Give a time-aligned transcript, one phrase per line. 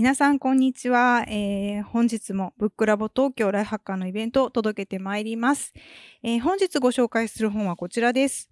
[0.00, 1.26] 皆さん、こんにちは。
[1.28, 5.74] えー、本日もブックラボ東京ライフハッカーのイベントを届けてまいります。
[6.22, 8.48] えー、本日ご紹介する本はこちらです。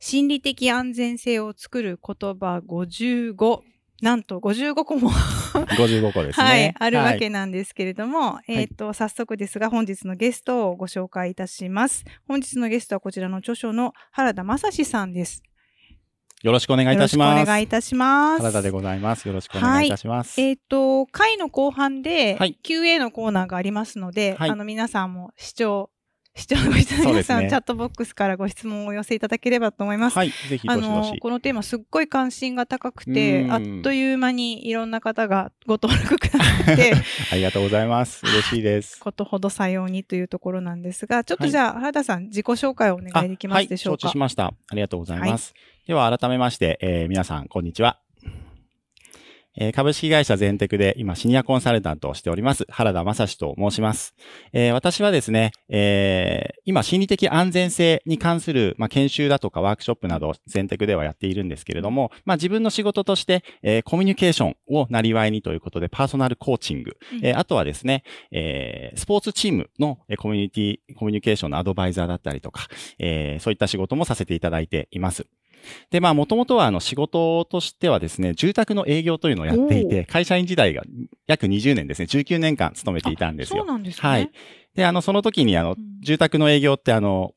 [0.00, 3.60] 心理的安全性を作る言葉55。
[4.02, 6.44] なんと55個も55個ですね。
[6.44, 12.04] はい、あるわけなんですけれども、はい、えっ、ー、と、早速ですが、本日のゲストをご紹介いたします。
[12.26, 15.44] 本日のゲストはこちらの著書の原田正史さんです。
[16.42, 17.42] よろしくお願いいたします。
[17.42, 18.42] お願いいたします。
[18.42, 19.26] 原田でございます。
[19.26, 20.40] よろしくお願いいたします。
[20.40, 25.90] はい、えっ、ー、と、回の後半で、はい、QA のコーナーがありますので、はい、あの、皆さんも視聴、
[26.38, 26.84] 視聴の皆
[27.24, 30.16] さん、ね、チャットボックスからご質問をお寄せいただければと思います。
[30.16, 36.94] はい、ぜひあの、このテーマすっごい関心が高くて、あっという間にいろんな方がご登録くださって、
[37.32, 38.24] ありがとうございます。
[38.24, 39.00] 嬉しいです。
[39.02, 44.06] ことほどさようにというところなんですが、ちょっとじゃあ、原田さん、自己紹介をお願いできますでしょうか？
[44.06, 44.44] はい、承知しました。
[44.46, 45.54] ありがとうございます。
[45.88, 47.98] では改めまして、えー、皆さん、こんにちは。
[49.60, 54.14] えー、株式会社全テクで今シニアコンサルタントをしております、原田正史と申します。
[54.52, 75.26] えー、私はですね、えー、今心理的安全性に関する、まあ、研修だとかワークショップなど全テクではやっているんですけれども、まあ、自分の仕事として、えー、コミュニケーションをなりわいにということでパーソナルコーチング、うん、えー、あとはですね、えー、スポーツチームのコミュニティ、コミュニケーションのアドバイザーだったりとか、えー、そういった仕事もさせていただいています。
[75.90, 80.82] で、まあ、もともとは、あの、仕事としてはですね、住宅の営業というのをやっていて、会社員時代が
[81.26, 83.64] 約20年ですね、19年間勤めていたんですよ。
[83.64, 84.08] そうなんですね。
[84.08, 84.30] はい。
[84.74, 87.32] で、あの、その時に、あの、住宅の営業って、あの、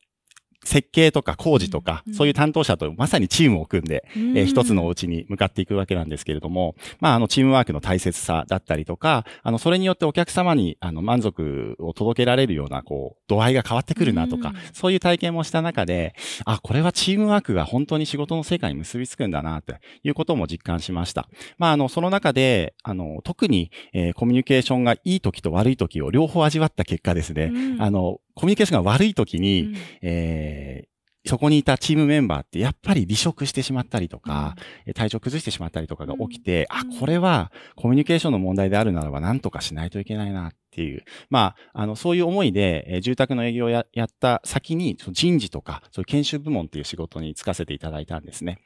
[0.64, 19.74] 設計とか工事とか、そういう担当者とまさにチームを組んで、えー、一つのお家に向かっていくわけなんですけれども、まあ、あの、チームワークの大切さだったりとか、あの、それによってお客様に、あの、満足を届けられるような、こう、度合いが変わってくるなとか、そういう体験もした中で、あ、これはチームワークが本当に仕事の成果に結びつくんだな、と
[20.04, 21.28] いうことも実感しました。
[21.58, 34.56] まあ、あの、その中で、あの、特に、えー、コミュニケーションがいい時と悪い時を両方味わった結果ですね、あの、コミュニケーションが悪い時に、うん、えー、そこにいたチームメンバーってやっぱり離職してしまったりとか、
[34.86, 48.58] うん、体調崩してしまったりとかが起きて、うん、あ、これはコミュニケーションの問題であるならば何とかしないといけないなっっていう、まあ、あの、そういう思いで、え、住宅の営業をややった先に、その人事とか、そういう研修部門っていう仕事に就かせていただいたんですね。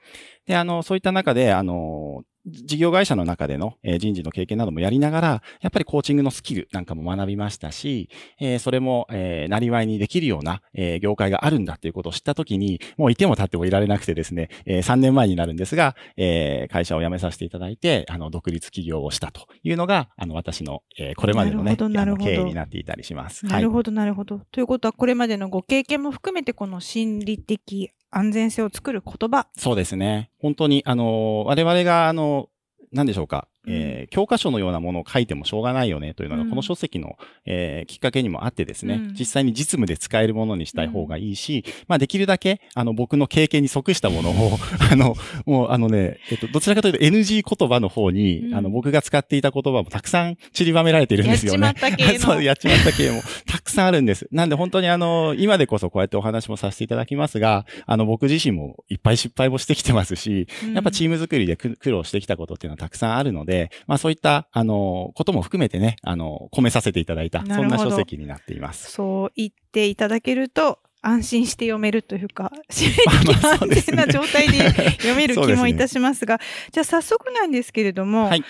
[0.47, 23.47] で、あの、そういった中で、あの、事業会社の中での、え人事の経験などもやりながら、やっぱりコーチングのスキルなんかも学びましたし、えそれも、えなりわいにできるような、え業界があるんだっていうことを知ったときに、もういても立ってもいられなくてですね、え3年前になるんですが、え会社を辞めさせていただいて、あの、独立起業をしたというのが、あの、私の、えこれまでのね、あの経緯になっていたりします。
[23.47, 24.41] なるほど、なるほど。
[24.51, 29.49] ということは、これまでのご経験も含めて、この心理的安全性を作る言葉。
[29.57, 30.31] そうですね。
[30.39, 32.49] 本当に、あの、我々が、あの、
[32.93, 44.59] 何でしょうか、えー、教科書のようなものを書いてもしょうがないよねというのが、この書籍の、えー、きっかけにもあってですね、うん、実際に実務で使えるものにしたい方がいいし、うん、まあできるだけ、あの、僕の経験に即したものを、
[44.91, 51.67] あの、もうあのね、えっと、どちらかというと NG 言葉の方に、うん、あの、僕が使っていた言葉もたくさん散りばめられているんですよね。
[51.67, 54.29] やっちまった系 そう、やっちまった系もたくさんあるんです。
[54.31, 63.56] なんで本当にあの、今でこそこうやってお話もさせていただきますが、あの、僕自身もいっぱい失敗もしてきてますし、やっぱチーム作りで苦労してきたことっていうのはたくさんあるので、
[63.87, 68.91] まあそういったあの、ことも含めてね、あの、込めさせていただいた、そんな書籍になっています。
[68.93, 76.41] そう言っていただけると、安心して読めるというか、心理的安全な状態で読める気もいたしますが、
[76.73, 78.43] じゃあ早速なんですけれども、はい、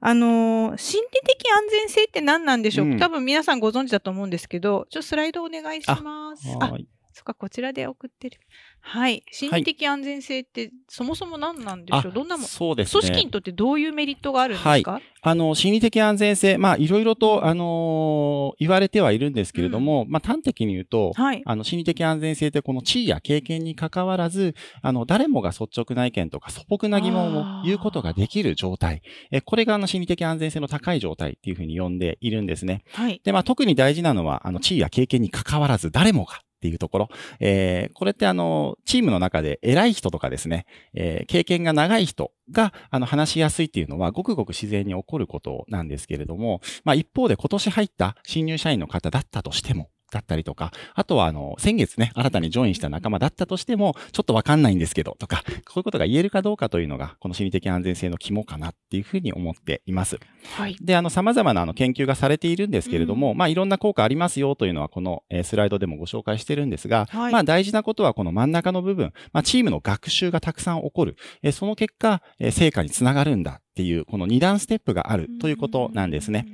[0.00, 6.46] あの、心理的安全性って何なんでしょう、うん、多分皆さんご存知だと思うんですけど、ちょっとスライドお願いします。
[6.60, 6.76] あ、
[7.14, 8.40] そっか、こちらで送ってる。
[8.80, 9.22] はい。
[9.30, 29.02] 心理的安全性ってそもそも何なんでしょう、どんなもそうです、ね、組織にとってどういうメリットがあるんですか、はい、あの、心理的安全性、まあ、いろいろと、あのー、言われてはいるんですけれども、うん、まあ、端的に言うと、はい、あの、心理的安全性ってこの地位や経験に関わらず、あの、誰もが率直な意見とか素朴な疑問を言うことができる状態。
[29.30, 32.82] え、これがあの、心理的安全性の高い状態っていうふうに呼んでいるんですね。
[32.92, 33.20] はい。
[33.24, 37.08] で、まあ、特に大事なのは、あの、地位や経験に関わらず誰もがっていうところ。
[37.40, 40.64] えー、これってあの、チームの中で偉い人とかですね、
[40.94, 60.18] えー、経験が長い人が、あの、話しやすいっていうのは、ごくごく自然に起こることなんですけれども、まあ一方で今年入った新入社員の方だったとしても、だったりとか、あとはあの、先月ね、新たにジョインした仲間だったとしても、ちょっとわかんないんですけど、とか、 こういうことが言えるかどうかというのが、この心理的安全性の肝かなっていうふうに思っています。
[60.56, 60.76] はい。
[60.80, 71.16] で、あの、様々なあの、研究がされているんですけれども、うん、まあ、いろんな効果ありますよというのは、この、えスライドでもご紹介してるんですが、はい、まあ、大事なことはこの真ん中の部分、まあ、チームの学習がたくさん起こる。
[71.42, 76.46] えその結果、え成果につながるんだっていう、この二段ステップがあるということなんですね。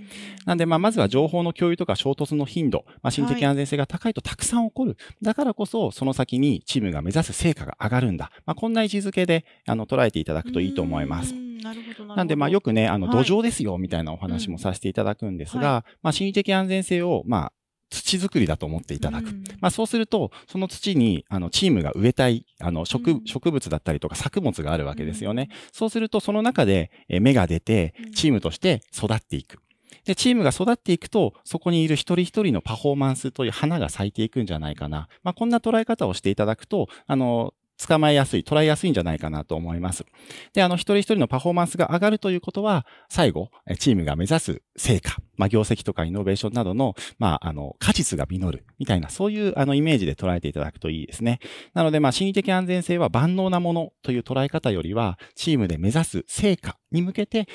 [0.46, 4.96] なんで、まあ、まずは情報の共有とか衝突の頻度、まあ、心理的安全性が高いとたくさん起こる。
[5.20, 8.32] だからこそ、その先にチームが目指す成果が上がるんだ。
[8.46, 11.34] まあ、こんな位置づけで、あの、捉えていただくといいと思います。
[11.34, 17.52] なるほどなんで、まあ、よくね、あの、土壌ですよ、みたいなお話もさせていただくんですが、まあ、心理的安全性を、まあ、
[17.90, 19.28] 土作りだと思っていただく。
[19.28, 25.48] うん、まあそうすると、その土に、あの、チームが植えたい、あの、植、うん、植物だったりとか作物があるわけですよね。
[25.50, 29.58] うん、そうすると、その中で芽が出て、チームとして育っていく。
[30.04, 35.08] で、チームが育っていくと、そこにいる一人一人のパフォーマンスという花が咲いていくんじゃないかな。
[35.22, 37.54] まあ、こんな捉え方をしていただくと、あの、
[37.86, 40.04] 捕まえやすい、捉えやすいんじゃないかなと思います。
[40.52, 51.40] で、あの、一人一人のパフォーマンスが上がるということは、最後、チームが目指す成果、まあ、業績とかイノベーションなどの、まあ、あの、果実が実る、みたいな、そういう、あの、イメージで捉えていただくといいですね。
[51.74, 57.46] なので、まあ、心理的安全性は万能なものという捉え方よりは、チームで目指す成果に向けて、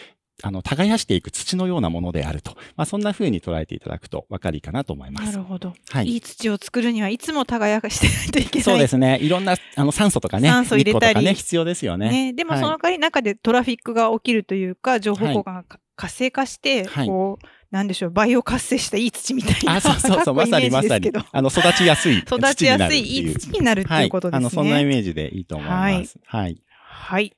[0.43, 2.55] あの、耕していく土のようなものであると。
[2.75, 5.27] まあ、そんな風に捉えていただくと分かりかなと思います。
[5.27, 5.73] なるほど。
[5.89, 6.07] はい。
[6.07, 8.63] いい土を作るにはいつも耕してないといけない。
[8.63, 9.19] そうですね。
[9.21, 10.49] いろんな、あの、酸素とかね。
[10.49, 11.25] 酸素入れたり。
[11.25, 12.09] ね、必要ですよね。
[12.09, 15.63] ねでもその代わり中でトラフィックが起きるというか、情報交換が
[15.95, 19.75] 活性化して、はい、こう、なんでしょう、バイオ活性したいい土みたいな。
[19.75, 21.11] あ、そうそうそう、 まさにまさに。
[21.31, 24.39] あの、育ちやすい 育ちやすいいい土になるっていうことですね。
[24.39, 26.19] はい、あの、そんなイメージでいいと思います。
[26.25, 26.41] はい。
[26.43, 26.57] はい。
[26.87, 27.33] はい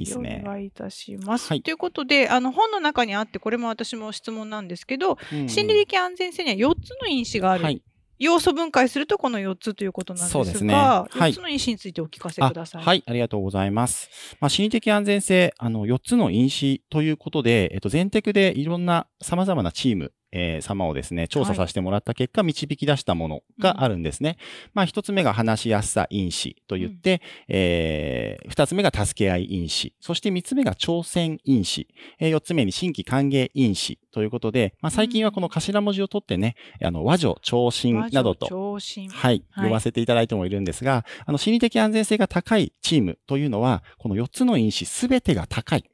[0.00, 0.42] いいですね。
[0.44, 1.48] お願いいたします。
[1.48, 7.64] はい、ということで、あの、本の中にあって、これも私も質問なんですけど、うんうん、心理的安全性には4つの因子がある。
[7.64, 7.82] はい
[8.22, 10.74] 要素分解するとこの4つということなんですが、すね。
[10.74, 12.84] はい、4つの因子についてお聞かせください。
[12.84, 14.36] はい、ありがとうございます。
[14.38, 24.38] まあ、心理的安全性、あの、4つの因子ということで、えっと、全テクでいろんな様々なチーム、えー、様をですね、調査させてもらった結果、導き出したものがあるんですね。
[24.74, 31.86] まあ、一つ目が話しやすさ因子と言って、うん、えー、二つ目が助け合い因子、そして三つ目が挑戦因子、
[32.18, 45.84] えー、四つ目に新規歓迎因子ということで、まあ、最近はこの頭文字を取ってね、あの、和女、長身などと、はい、呼ばせていただいてもいるんですが、あの、心理的安全性が高いチームというのは、この四つの因子すべてが高い。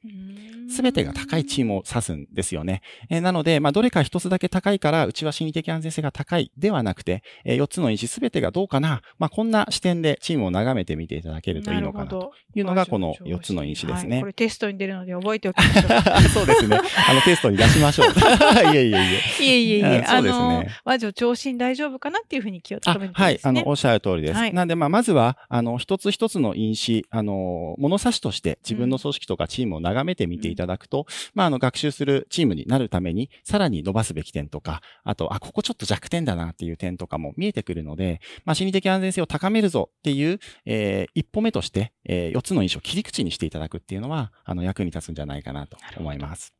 [0.68, 2.82] すべてが高いチームを指すんですよね。
[3.08, 14.16] えー、なので、まあ、どれか一つだけ高いから、うちは心理的安全性が高いではなくて、えー、4つの因子すべてがどうかな、まあ、こんな視点でチームを眺めてみていただけるといいのかなというのが、この4つの因子ですね。
[14.16, 16.22] はい、これテストに出るので覚えておきましょう。
[16.28, 16.78] そうですね。
[17.08, 18.07] あの、テストに出しましょう。
[18.72, 19.44] いえいえいえ。
[19.44, 20.04] いえいえいえ。
[20.06, 20.68] そうですね。
[20.84, 23.40] 和女長身大丈夫かなっていうふうに気をつけて、ね、はい。
[23.42, 24.34] あの、おっしゃる通りです。
[24.34, 46.57] はい、なんで、まあ、まずは、あの、一つ一つの因子、あの、物差しとして自分の組織とかチームを眺めてみていただくと、うん、まあ、あの、学習するチームになるために、さらに伸ばすべき点とか、あと、あ、ここちょっと弱点だなっていう点とかも見えてくるので、まあ、心理的安全性を高めるぞっていう、えー、一歩目として、えー、4つの印象を切り口にしていただくっていうのは、あの、役に立つんじゃないかなと思います。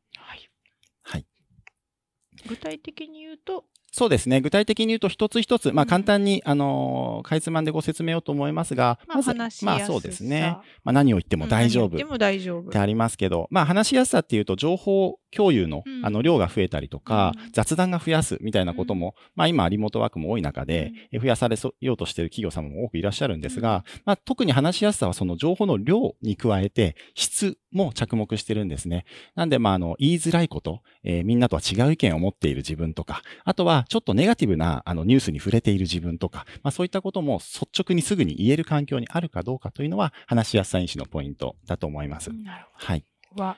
[2.45, 4.41] 具体的に言うと、そうですね。
[4.41, 9.33] 具体的に言うと一つ一つ、まあ簡単に、あの、かいつまんでご説明をと思いますが、まず、
[9.63, 10.57] まあそうですね。
[10.83, 11.97] まあ何を言っても大丈夫。
[11.97, 12.69] でも大丈夫。
[12.69, 29.05] ってありますけど、まあ話しやすさっていうと情報共有の、あの量が増えたりとか、雑談が増やすみたいなことも、まあ今リモートワークも多い中で、増やされようとしている企業様も多くいらっしゃるんですが、まあ特に話しやすさはその情報の量に加えて質も着目してるんですね。
[29.35, 42.31] なんでまああの言いづらいこと、えー、みんなとは違う意見を持っている自分とか、あとはちょっとネガティブなあのニュースに触れている自分とか、まあそういったことも率直にすぐに言える環境にあるかどうかというのは話しやすさ因子のポイントだと思います。
[42.31, 42.85] なるほど。
[42.85, 43.05] はい。
[43.37, 43.57] は。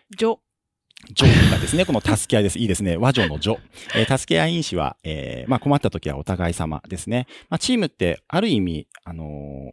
[1.14, 2.60] 女がですね、この助け合いです。
[2.60, 2.96] いいですね。
[2.98, 3.58] 和女の女。
[3.96, 7.28] えー、助け合い因子は、えー、まあ困った時はお互い様ですね。
[7.50, 9.28] まあチームってある意味、あのー、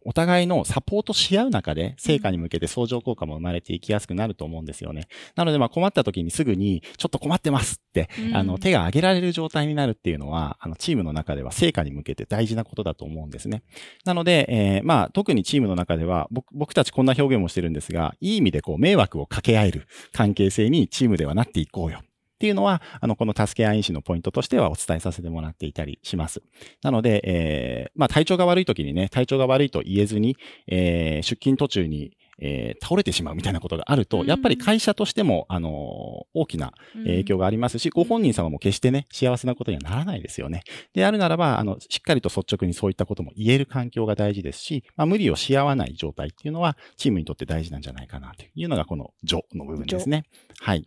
[0.05, 5.07] お互いのサポートし合う中で成果に向けて相乗効果も生まれていきやすくなると思うんですよね。
[5.37, 13.63] なのでまあ困った時にすぐに、ちょっと困ってますって、うん、あの、手が挙げられる状態になるっていうのは、あの、チームの中では成果に向けて大事なことだと思うんですね。
[14.05, 22.01] なので、えー、まあ特にチームの中では、僕、僕たちこんな表現もしてるんですが、いい意味でこう迷惑をかけ合える関係性にチームではなっていこうよ。
[22.39, 26.41] っていうのは、あの、この助け合い因子のポイントとしてはお伝えさせてもらっていたりします。
[26.83, 30.37] なので、えー、まあ、体調が悪い時にね、体調が悪いと言えずに、
[30.69, 35.73] えー、出勤途中に、えー、倒れてしまうみたいなことがあると、やっぱり会社としても、あのー、
[36.35, 40.63] 大きな影響がありますし、ご本人様も決してね、幸せなことにはならないですよね。
[40.95, 50.23] であるならば、あの、しっかりと率直にそういったことも言える環境が大事ですし、まあ、無理をし合わない状態っていうのは、チームにとって大事なんじゃないかなというのが、この、序の部分ですね。
[50.61, 50.87] はい。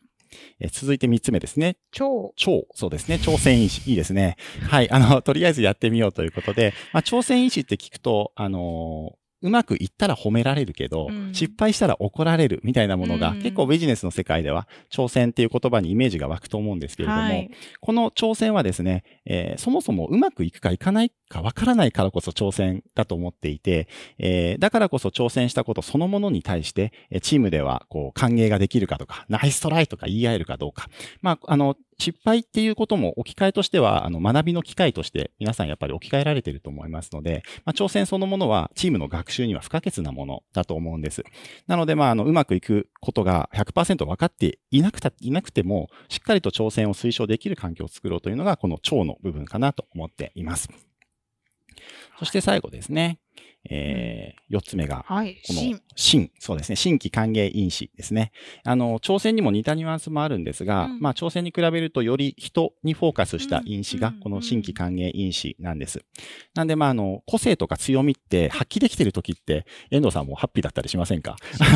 [0.59, 1.77] え続いて3つ目ですね。
[1.91, 2.33] 超。
[2.35, 2.67] 超。
[2.73, 3.15] そうですね。
[3.15, 3.89] 挑戦因子。
[3.89, 4.37] いいですね。
[4.69, 4.89] はい。
[4.91, 23.87] あの、 とりあえずやってみようということで、まあ、挑戦因子って聞くと、あのうまくいったら褒められるけど、うん、失敗したら怒られるみたいなものが、結構ビジネスの世界では挑戦っていう言葉にイメージが湧くと思うんですけれども、はい、この挑戦はですね、えー、そもそもうまくいくかいかないかわからないからこそ挑戦だと思っていて、
[24.19, 30.89] えー、だからこそ挑戦したことそのものに対して、チームではこう歓迎ができるかとか、ナイストライとか言い合えるかどうか。
[31.21, 41.23] まあ、あの、失敗っていうことも置き換えとしては、あの、学びの機会として皆さんやっぱり置き換えられていると思いますので、まあ、挑戦そのものはチームの学習には不可欠なものだと思うんです。
[41.67, 50.90] なので、まあ、あの、うまくいくことが100%分かっていなくた、いなくても、しっかりと挑戦を推奨できる環境を作ろうというのが、この超の部分かなと思っています。
[52.19, 53.19] そして最後ですね。
[53.69, 58.31] えー、4つ目が、はい、この新、そうですね、新規歓迎因子ですね。
[58.63, 66.03] あの、挑戦にも似たニュアンスもあるんですが、うん、まあ、挑戦に比べるとより人にフォーカスした因子が、この新規歓迎因子なんです。
[66.55, 71.35] なんで、まあ、あの、個性とか強みって発揮できてる時って、遠藤さんもハッピーだったりしませんか？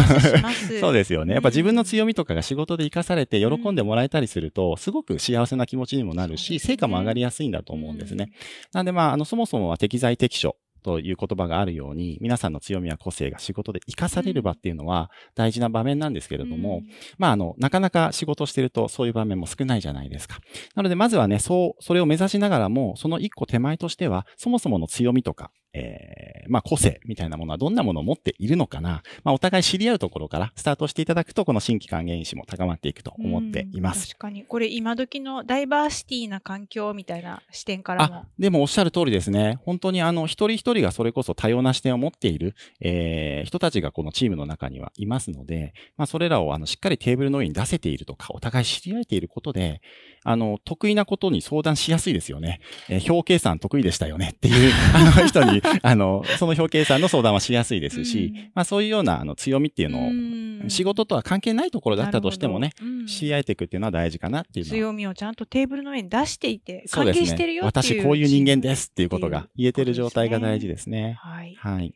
[0.80, 1.34] そうですよね。
[1.34, 8.32] やっぱ自分の強みとかが仕事で活かされて喜んでもらえたりすると、すごく幸せな気持ちにもなるし、成果も上がりやすいんだと思うんですね。
[8.74, 20.38] なんで、まあ、あの、そもそもは適材適所という言葉があるように、皆さんの強みや個性が仕事で活かされる場っていうのは大事な場面なんですけれども、うん、まあ、あの、なかなか仕事してるとそういう場面も少ないじゃないですか。
[20.76, 29.04] なので、まずはね、そう、それを目指しながらも、その一個手前としては、そもそもの強みとか、えー、まあ、個性みたいなものはどんなものを持っているのかな。
[29.24, 34.08] まあ、お互い知り合うところからスタートしていただくと、この新規還元意識も高まっていくと思っています。
[34.08, 34.46] 確かに。
[34.46, 38.16] これ今時のダイバーシティな環境みたいな視点からも。
[38.16, 39.60] あ、でもおっしゃる通りですね。
[39.66, 49.82] 本当にあの、一人一人がそれこそ多様な視点を持っている、えー、人たちがこのチームの中にはいますので、まあ、それらをあの、しっかりテーブルの上に出せているとか、お互い知り合えていることで、
[50.24, 52.60] あの、得意なことに相談しやすいですよね。
[52.90, 62.72] えー、表計算得意でしたよねっていう、あの人に、 あの、その表計算の相談はしやすいですし、うん、まあそういうようなあの強みっていうのを、仕事とは関係ないところだったとしてもね、
[63.08, 71.18] 知り合えていくっていうのは大事かなっていう強みをちゃんとテーブルの上に出していて、関係してるよっていう、ね、私こういう人間ですっていうことが言えてる状態が大事ですね。
[71.20, 71.56] はい。
[71.56, 71.94] はい。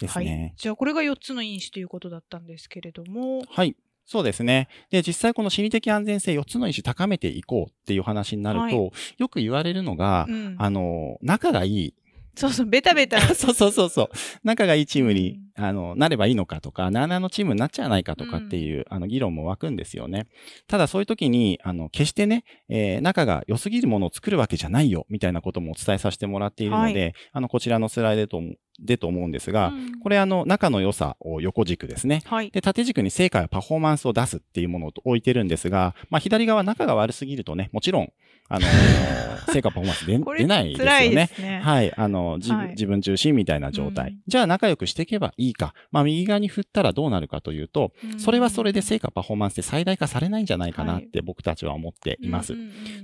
[0.00, 0.24] ですね。
[0.24, 3.42] はい、じゃあこれが4つの因子ということだったんですけれども。
[3.48, 3.74] はい。
[4.08, 4.68] そうですね。
[4.88, 11.94] で、実際この心理的安全性4つの意思高めていこうっていう話になると、はい、よく言われるのが、うん、あの、仲がいい。
[12.38, 13.20] そうそう、ベタベタ。
[13.34, 14.08] そうそうそうそう。
[14.44, 20.28] 仲がいいチームに、うん、あの、なればいいのかとか、なーなーのチームになっちゃわないかとかっていう、うん、あの、議論も湧くんですよね。
[20.68, 28.40] ただそういう時に、あの、決してね、えー、仲が良すぎるものを作るわけじゃないよ、みたいなこともお伝えさせてもらっているので、はい、あの、こちらのスライドと
[28.78, 32.22] でと思うんですが、うん、これあの、仲の良さを横軸ですね。
[32.26, 38.12] はい、で、縦軸に成果やパフォーマンスを出すっていうものを置いてるんですが、まあ、左側仲が悪すぎるとね、もちろん、
[38.48, 41.58] あのー、成果パフォーマンス出 出ないですよね。
[41.58, 41.92] ねはい。
[41.94, 44.10] あの、自分、はい、自分中心みたいな状態。
[44.10, 45.74] うん、じゃあ仲良くしていけばいいか。
[45.90, 52.54] まあ、右側に振ったらどうなるかというと、うん、それはそれで成果パフォーマンスで最大化されないんじゃないかなって僕たちは思っています。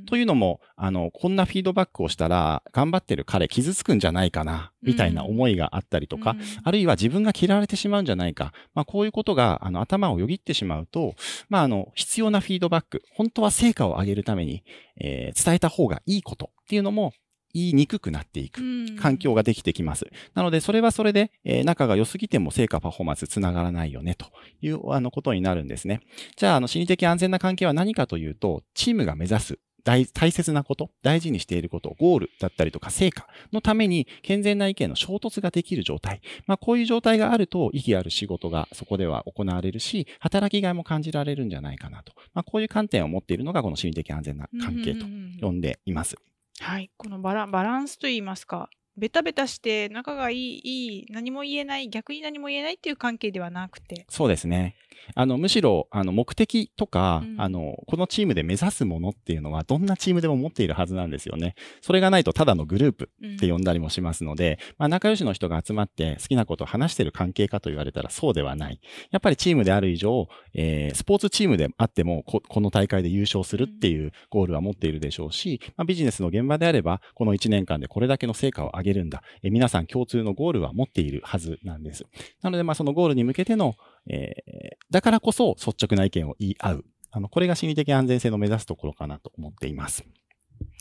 [0.06, 8.52] というのも、あの、こんなフィードバックをしたら、頑張ってる彼傷つくんじゃないかな、みたいな思いがあったりとか、あるいは自分が嫌われてしまうんじゃないか。
[8.74, 11.14] まあ、こういうことが、あの、頭をよぎってしまうと、
[11.48, 14.62] まあ、あの、必要なフィードバック、本当は成果を上げるために、
[15.00, 17.12] えー、伝えた方がいいことっていうのも、
[17.54, 18.60] 言いにくくなっていく
[19.00, 20.06] 環境ができてきます。
[20.34, 24.26] なので、それはそれで、えー、仲が良すぎても成果パフォーマンスつながらないよね、と
[24.60, 26.00] いうあのことになるんですね。
[26.36, 36.20] じゃあ、あの、心理的安全な関係は何かというと、チームが目指す大大切なこと、大事にしていること、ゴールだったりとか成果のために健全な意見の衝突ができる状態。
[36.46, 42.12] まあこういう状態があると意義ある仕事がそこでは行われるし、働きがいも感じられるんじゃないかなと。
[42.32, 45.06] まあこういう観点を持っているのがこの心理的安全な関係と
[45.40, 46.16] 呼んでいます。
[46.60, 46.90] はい。
[46.96, 54.06] このバラバランスといいますか、ベタベタして仲がいい、いい、何も言えない、逆に何も言えないっていう関係ではなくて。
[54.08, 54.76] そうですね。
[55.14, 61.54] あの、むしろ、あの、目的とか、うん、あの、このチームで目指すものっていうのは、どんなチームでも持っているはずなんですよね。
[61.80, 68.80] それがないと、ただのグループって呼んだりもしますので、うん、まあ、仲良しの人が集まって好きなことを話してる関係かと言われたらそうではない。
[69.10, 79.22] やっぱりチームである以上、えー、スポーツチームであってもこ、この大会で優勝するっていうゴールは持っているでしょうし、まあ、ビジネスの現場であれば、この1年間でこれだけの成果を上げるんだ。
[79.42, 82.04] えー、皆さん共通のゴールは持っているはずなんです。
[82.42, 83.76] なので、まあ、そのゴールに向けての、
[84.08, 86.84] えー、だからこそ率直な意見を言い合う。
[87.10, 90.04] あの、これが心理的安全性の目指すところかなと思っています。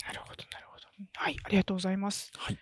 [0.05, 0.85] なるほど、なるほど。
[1.13, 2.31] はい、ありがとうございます。
[2.35, 2.57] はい。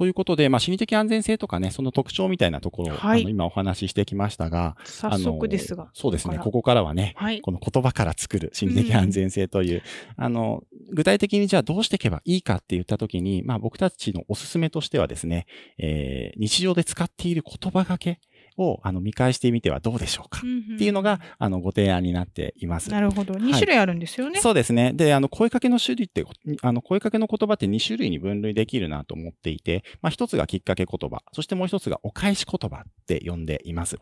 [0.00, 5.90] ということで、まあ、心理的安全性とかね、その特徴みたいなところを、はい、あの今お話ししてきましたが、早速ですが。
[5.92, 6.80] そうですね、ここから。
[6.82, 9.82] はね、はい、この言葉から作る心理的安全性という、
[10.16, 10.62] うん、あの、
[10.94, 15.44] 具体的にじゃあどうしていけばいいかって言ったときに、まあ僕たちのおすすめとしてはですね、
[15.76, 18.20] えー、日常で使っている言葉がけ
[18.60, 22.90] をあの見返してみてはどうでしょうかっていうのが、あのご提案になっています。
[22.90, 23.34] なるほど。
[23.34, 24.34] 2種類あるんですよね。
[24.34, 24.92] はい、そうですね。
[24.92, 26.24] で、あの声かけの種類って、
[26.62, 33.98] あの声かけの言葉って2種類に分類できるなと思っていて、まあ一つがきっかけ言葉、そしてもう一つがお返し言葉って呼んでいます。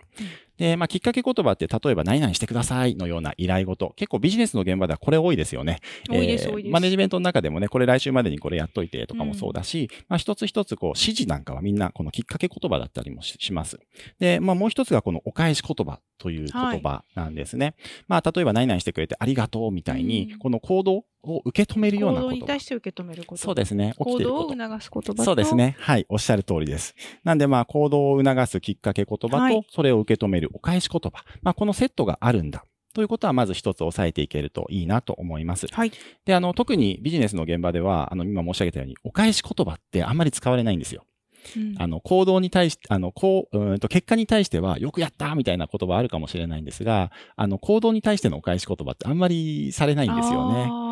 [0.61, 3.93] うんで、まあ、きっかけ言葉って、例えば何々してくださいのような依頼事。
[3.97, 5.79] 結構ビジネスの現場ではこれ多いですよね。
[6.11, 6.73] 多いです、多いです。
[6.73, 13.79] マネジメントの中でもね、これ来週までにこれやっといてとかもそうだし、うん、まあ、一つ一つこう、指示なんかはみんなこのきっかけ言葉だったりもします。
[14.19, 17.67] で、まあ、もう一つがこのお返し言葉という言葉なんですね。
[17.67, 17.75] はい、
[18.09, 22.27] まあ、例えば何々してくれてありがとうみたいに、この行動を受け止めるようなこと。
[22.27, 23.41] 行動に対して受け止めること。
[23.41, 23.95] そうですね。
[23.99, 25.77] 行動を促す言葉そうですね。
[25.79, 26.07] はい。
[26.09, 26.95] おっしゃる通りです。
[27.25, 31.25] なんで、まあ、行動を促すきっかけ言葉と、それを受け止めるお返し言葉。
[31.43, 32.65] まあ、このセットがあるんだ。
[32.95, 35.67] ということは、まず一つ押さえていけるといいなと思います。
[35.71, 35.93] はい。
[36.25, 41.05] で、あの、特にビジネスの現場では、あの、今申し上げたように、お返し言葉ってあんまり使われないんですよ。
[41.57, 50.89] うん、あの、行動に対して、あの、こう、うんと、結果に対しては、よくやったみたいな言葉あるかもしれないんですが、あの、行動に対してのお返し言葉ってあんまりされないんですよね。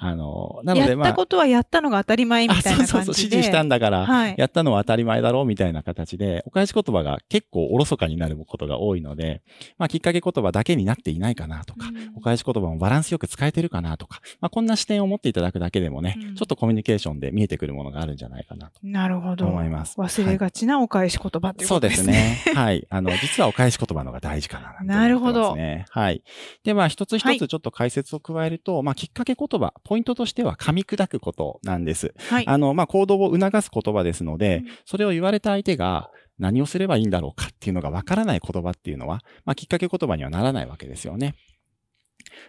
[0.00, 1.06] あの、なのでまあ。
[1.08, 2.86] やったことはやったのが当たり前みたいな感じで。
[2.86, 9.42] そうそうそう、指示したんだから、はい、やったのは当たり前だろうみたいな形で、お返し言葉が結構おろそかになることが多いので、
[9.78, 18.80] まあ、きっかけ言葉だけになっていないかなとか、うん、お返し言葉もバランスよく使えてるかなとか、まあ、こんな視点を持っていただくだけでもね、うん、ちょっとコミュニケーションで見えてくるものがあるんじゃないかなと。
[18.82, 19.46] なるほど。
[19.46, 19.98] 思います。
[19.98, 22.04] 忘れがちなお返し言葉っていうことですね。
[22.04, 22.54] そうですね。
[22.54, 22.86] はい。
[22.88, 25.56] あの、実はお返し言葉のが大事かなな、ね、なるほど。
[25.90, 26.22] はい。
[26.64, 32.14] で、まあ、一つ一つちょっと解説を加えると、はい、まあ、きっかけ言葉、ポイントとしては噛み砕くことなんです。
[32.16, 32.46] はい。
[32.46, 41.34] あの、まあ、行動を促す言葉ですので、うん、それを言われた相手が何をすればいいんだろうかっていうのがわからない言葉っていうのは、まあ、きっかけ言葉にはならないわけですよね。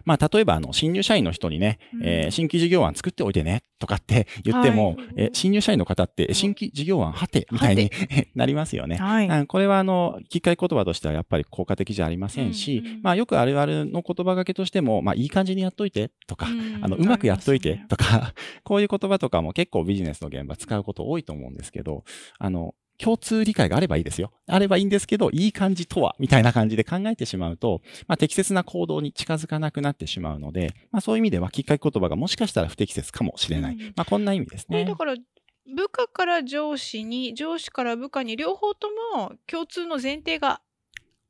[0.06, 7.92] まあ、例えば、あの、新入社員の人にね、うん、えー、新規事業案作っておいてね、とかって言っても、はい、え新入社員の方って、新規事業案はて、みたいに
[8.36, 8.98] なりますよね。
[8.98, 18.34] はい、これは、あの、きっかけ言葉としてはやっぱり効果的じゃありませんし、うんうん、まあ、よくあるあるの言葉がけとしても、まあ、いい感じにやっといて、とか、うん、あの、うまくやっといて、とか、
[18.64, 22.04] こういう言葉とかも結構ビジネスの現場使うこと多いと思うんですけど、
[22.38, 24.32] あの、共通理解があればいいですよ。
[24.48, 33.76] あればいいんですけど、いい感じとは、みたいな感じで考えてしまうと、まあ、適切な行動に近づかなくなってしまうので、まあ、そういう意味では、きっかけ言葉がもしかしたら不適切かもしれない。
[33.76, 34.86] うん、まあ、こんな意味ですね。
[34.86, 40.62] だから、部下から上司に、上司から部下に、両方とも共通の前提が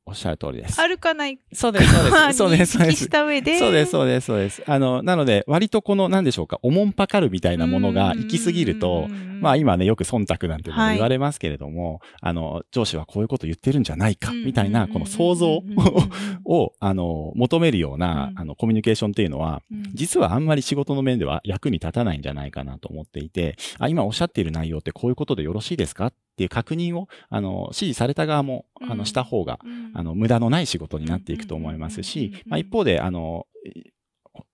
[0.04, 0.80] おっしゃる通りです。
[0.80, 2.36] あるかないそうです、そうです。
[2.36, 3.04] そうです、 そうです。
[3.04, 3.58] した上で。
[3.58, 4.62] そうです、そうです、そうです。
[4.66, 9.06] あの、なので、割とこの、なんでしょうか、おもんぱかるみたいなものが行き過ぎると、
[9.40, 15.62] まあ今ね、よく忖度なんていうの言われますけれども、はい、あの、上司はこういうこと言ってるんじゃないか、みたいな、この想像
[16.44, 19.62] を、あの、求めるような、あの、コミュニケーションっていうのは、
[19.94, 26.12] 実はあんまり仕事の面では役に立たないんじゃないかなと思っていて、あ、今おっしゃっている内容ってこういうことでよろしいですか
[26.42, 29.60] っていう確認を、あの、指示された側も、あの、した方が、
[29.94, 33.46] あの、無駄のない仕事になっていくと思いますし、まあ、一方で、あの、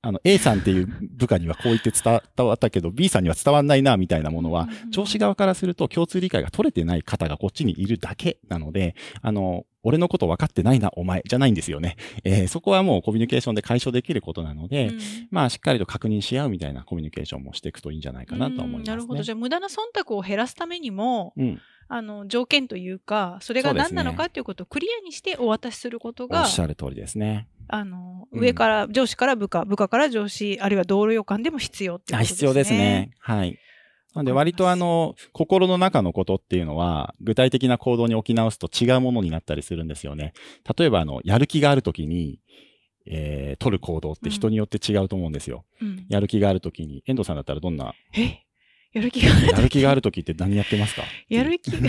[0.02, 11.96] あの、A さんっていう部下にはこう言って伝わったけど、B さんには伝わんないな、みたいなものは、上司側からすると共通理解が取れてない方がこっちにいるだけなので、あの、俺のこと分かってないな、お前、じゃないんですよね。
[12.24, 14.98] えー、そこはもうコミュニケーションで解消できることなので、うん、
[15.30, 19.22] まあ、しっかりと確認し合うみたいなコミュニケーションもしていくといいんじゃないかなと思います、ね、なるほど。
[19.22, 21.60] じゃあ、無駄な忖度を減らすためにも、うん
[21.90, 27.48] あの条件というかそれが何なのかということをクリアにしてお渡しすることが、おっしゃる通りですね。
[27.66, 32.34] あの上から、うん、上司から部下部下から上司あるいは同僚間でも必要ってことですね。
[32.34, 33.10] 必要ですね。
[33.18, 33.58] はい。
[34.14, 40.32] なんで割とあの、心の中のことっていうのは、具体的な行動に置き直すと違うものになったりするんですよね。
[40.76, 42.40] 例えばあの、やる気があるときに、
[43.06, 45.64] えー、取る行動って人によって違うと思うんですよ。
[45.80, 48.40] うん、やる気があるときに、遠藤さんだったらどんなえ
[48.92, 51.02] やる気があるやる気がある時って何やってますか？
[51.28, 51.78] やる気が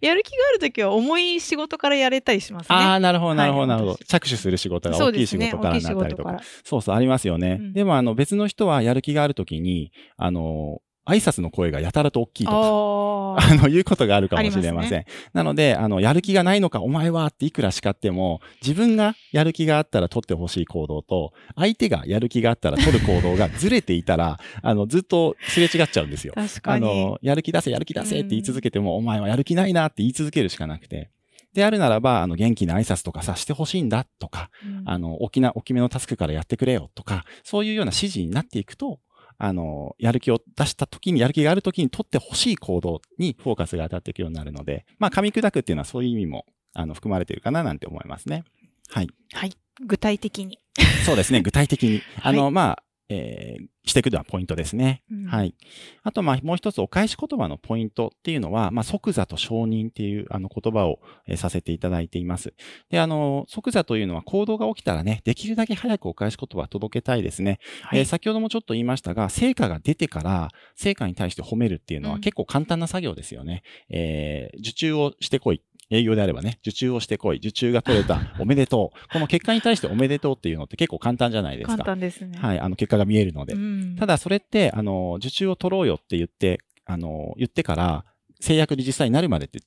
[0.00, 2.76] やる気がある時は重い仕事からやれたりしますね。
[2.76, 3.98] ああ、なるほど、なるほど、なるほど。
[4.06, 6.40] 着手する仕事が大きい仕事からなったりとか。
[6.64, 7.58] そうそう、ありますよね。
[7.60, 12.56] うん、でも、あの、別の人はやる気がある時に、あの、挨拶の声がやたらと大きいとか、
[13.42, 14.92] あの、言うことがあるかもしれません。
[14.92, 26.34] ね、なので、あの、やる気がないのか、お前はっていくら叱っても、自分がやる気があったら取ってほしい行動と、相手がやる気があったら取る行動がずれていたら、 あの、ずっとすれ違っちゃうんですよ。
[26.34, 26.86] 確かに。
[26.88, 31.10] あの、やる気出せ、やる気出せって言い続けても、お前はやる気ないなって言い続けるしかなくて。
[31.54, 39.00] であるならば、あの、元気な挨拶とかさしてほしいんだとか、うん、あの、大きな、大きめのタスクからやってくれよとか、そういうような指示になっていくと、
[39.44, 48.44] あの、やる気を出した時に、やる気がある時に取ってほしい行動にフォーカスが当たっていくようになるので、まあ、噛み砕くっていうのはそういう意味も、あの、含まれているかななんて思いますね。
[48.88, 49.08] はい。
[49.32, 49.52] はい。
[49.84, 50.60] 具体的に。
[51.04, 52.02] そうですね、具体的に。
[52.22, 55.02] あの、はい、まあ、えー、していくのはポイントですね。
[55.10, 55.54] うん、はい。
[56.02, 62.54] あと、まあ、もう一つお返し言葉のポイントっていうのは、まあ、即座と承認っていうあの言葉を、えー、させていただいています。
[62.90, 67.58] で、あの、即座というのは行動が起きたらね、できるだけ早くお返し言葉を届けたいですね。
[67.82, 73.62] はい、えー、先ほどもちょっと言いましたが、成果が出てから成果に対して褒めるっていうのは結構簡単な作業ですよね。
[73.90, 75.62] うん、えー、受注をしてこい。
[75.92, 79.12] 営業であればね、受注をしてこい、受注が取れた、 おめでとう。
[79.12, 81.76] この結果に対しておめでとうっていうのって結構簡単じゃないですか。
[81.76, 82.38] 簡単ですね。
[82.38, 83.54] はい、あの結果が見えるので。
[83.54, 88.04] うん、ただそれって、あの、受注を取ろうよって言って、あの、言ってから、
[88.40, 89.60] 制約に実際になるまでって、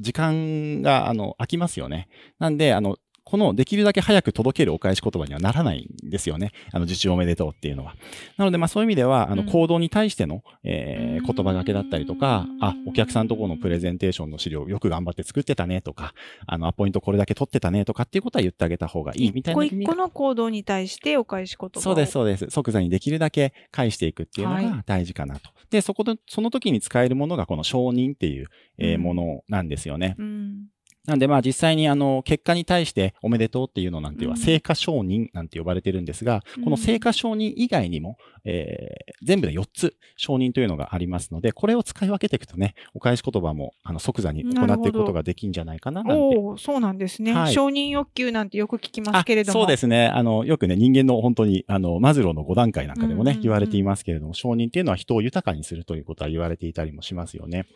[0.00, 2.08] 時間が、あの、空きますよね。
[2.38, 2.96] なんで、あの、
[3.28, 6.52] このできるだけ早く届けるお返し言葉にはならないんですよね。
[6.72, 7.94] あの、受注おめでとうっていうのは。
[8.38, 16.14] なので、まあそういう意味では、あの、行動に対しての、えー、言葉がけだったりとか、あ、お客さんとこのプレゼンテーションの資料よく頑張って作ってたねとか、
[16.46, 19.62] あの、アポイントこれだけ取ってたねとかっていうことは言ってあげた方がいいみたいな。
[19.62, 22.46] 一個一個の行動に対してお返し言葉そうです、そうです。
[22.48, 25.50] 即座にできるだけ返していくっていうのが大事かなと。
[25.50, 28.46] はい、で、そこで、その時に使えるものがこの承認っていう、
[28.78, 30.16] えー、ものなんですよね。
[30.18, 30.68] うん
[31.08, 46.36] なんでまあ実際にあの結果に対しておめでとうっていうのなんていうのは成果承認なんて呼ばれてるんですが、この成果承認以外にも、えー、全部で4つ承認というのがありますので、これを使い分けていくとね、お返し言葉もあの即座に行っていくことができるんじゃないかななんて。
[46.36, 49.60] おそうなんですね、はい、承認欲求なんてよく聞きますけれども。
[49.60, 50.08] そうですね。
[50.08, 57.66] あの、よくね、人間の本当に、あの、マズローの5段階なんかでもね、言われていますけれども、承認っていうのは人を豊かにするということは言われていたりもしますよね。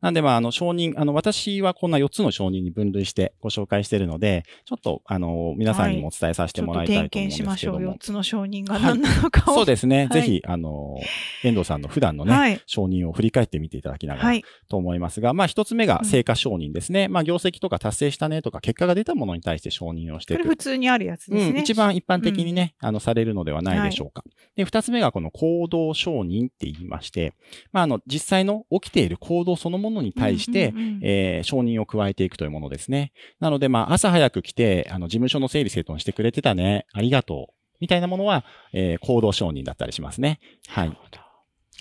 [0.00, 7.48] なんでまあ、あの、承認、あの、私はこんな4つの承認に分類してご紹介しているので、ちょっと、あの、皆さんにもお伝えさせてもらいたいと思うんですけども。
[7.50, 7.94] はい、しましょう。
[7.94, 10.08] 4つの承認が何なのかを、はい、そうですね。
[10.12, 10.96] ぜひ、あの、
[11.42, 17.06] 遠藤さんの普段のね、はい、承認を振り返ってみていただきながらと思いますが、まあ一つ目が成果承認ですね。
[17.06, 20.42] うん、まあ業績とか達成したねとか結果が出たものに対して承認をしていく。
[20.42, 21.50] これ普通にあるやつですね。
[21.50, 24.22] うん、一番一般的にね、うん、あの、されるのではないでしょうか。
[24.24, 27.34] はい、で、二つ目がこの行動承認って言いまして、
[27.72, 33.12] まああの、実際の起きている行動そのものに対して、え承認を加えていくというものですね。
[33.40, 36.86] なので、まあ朝早く来て、あの、事務所の整理整頓してくれてたね。
[36.92, 37.54] ありがとう。
[37.80, 40.40] みたいなものは、えー、行動承認だったりしますね。
[40.68, 40.96] はい。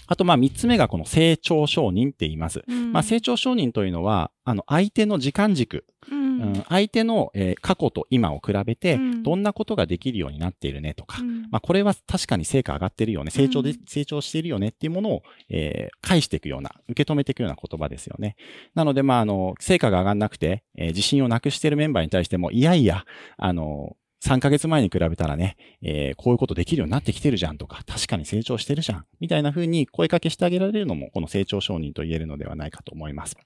[0.07, 2.63] あと、まあ、三つ目がこの成長承認って言います。
[2.67, 18.35] うん、まあ、成長承認というのは、あの、相手の時間軸、うん、うん、相手の、えー、過去と今を比べて、どんなことができるようになっているねとか、うん、まあ、これは確かに成果上がってるよね、成長で、成長しているよねっていうものを、えー、返していくような、受け止めていくような言葉ですよね。
[18.75, 23.03] なので、まあ、あの、成果が上がんなくて、えー、自信をなくしているメンバーに対しても、いやいや、
[23.37, 33.37] あの、3ヶ月前に比べたらね、えー、こういうことできるようになってきてるじゃんとか、確かに成長してるじゃん、みたいな風に声かけしてあげられるのも、この成長承認と言えるのではないかと思います。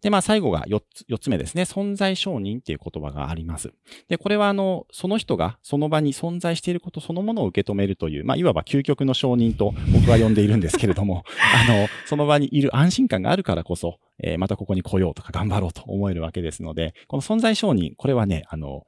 [0.00, 1.62] で、まあ最後が4つ、4つ目ですね。
[1.62, 3.72] 存在承認っていう言葉があります。
[4.08, 11.24] で、これはあの、その人がその場に存在していることそのものを受け止めるという、まあいわば究極の承認と僕は呼んでいるんですけれども、
[11.68, 18.84] あの、その場にいる安心感があるからこそ、えー、またここに来ようとか頑張ろうと思えるわけですので、この存在承認、これはね、あの、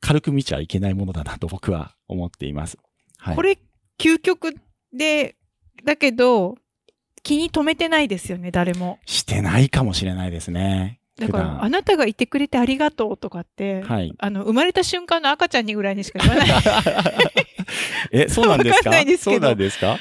[0.00, 2.78] 軽く見ちゃいけないものだなと僕は思っています。
[3.18, 3.58] はい、これ、
[3.98, 4.54] 究極
[4.92, 5.36] で、
[5.84, 6.56] だけど、
[7.22, 8.98] 気に留めてないですよね、誰も。
[9.06, 11.00] してないかもしれないですね。
[11.18, 16.48] だから、あなたがいてくれてありがとうとかって、はい、あの、生まれた瞬間の赤ちゃんにぐらいにしか言わない。
[18.12, 18.92] え、そうなんですか？
[19.18, 19.98] そうなんですか？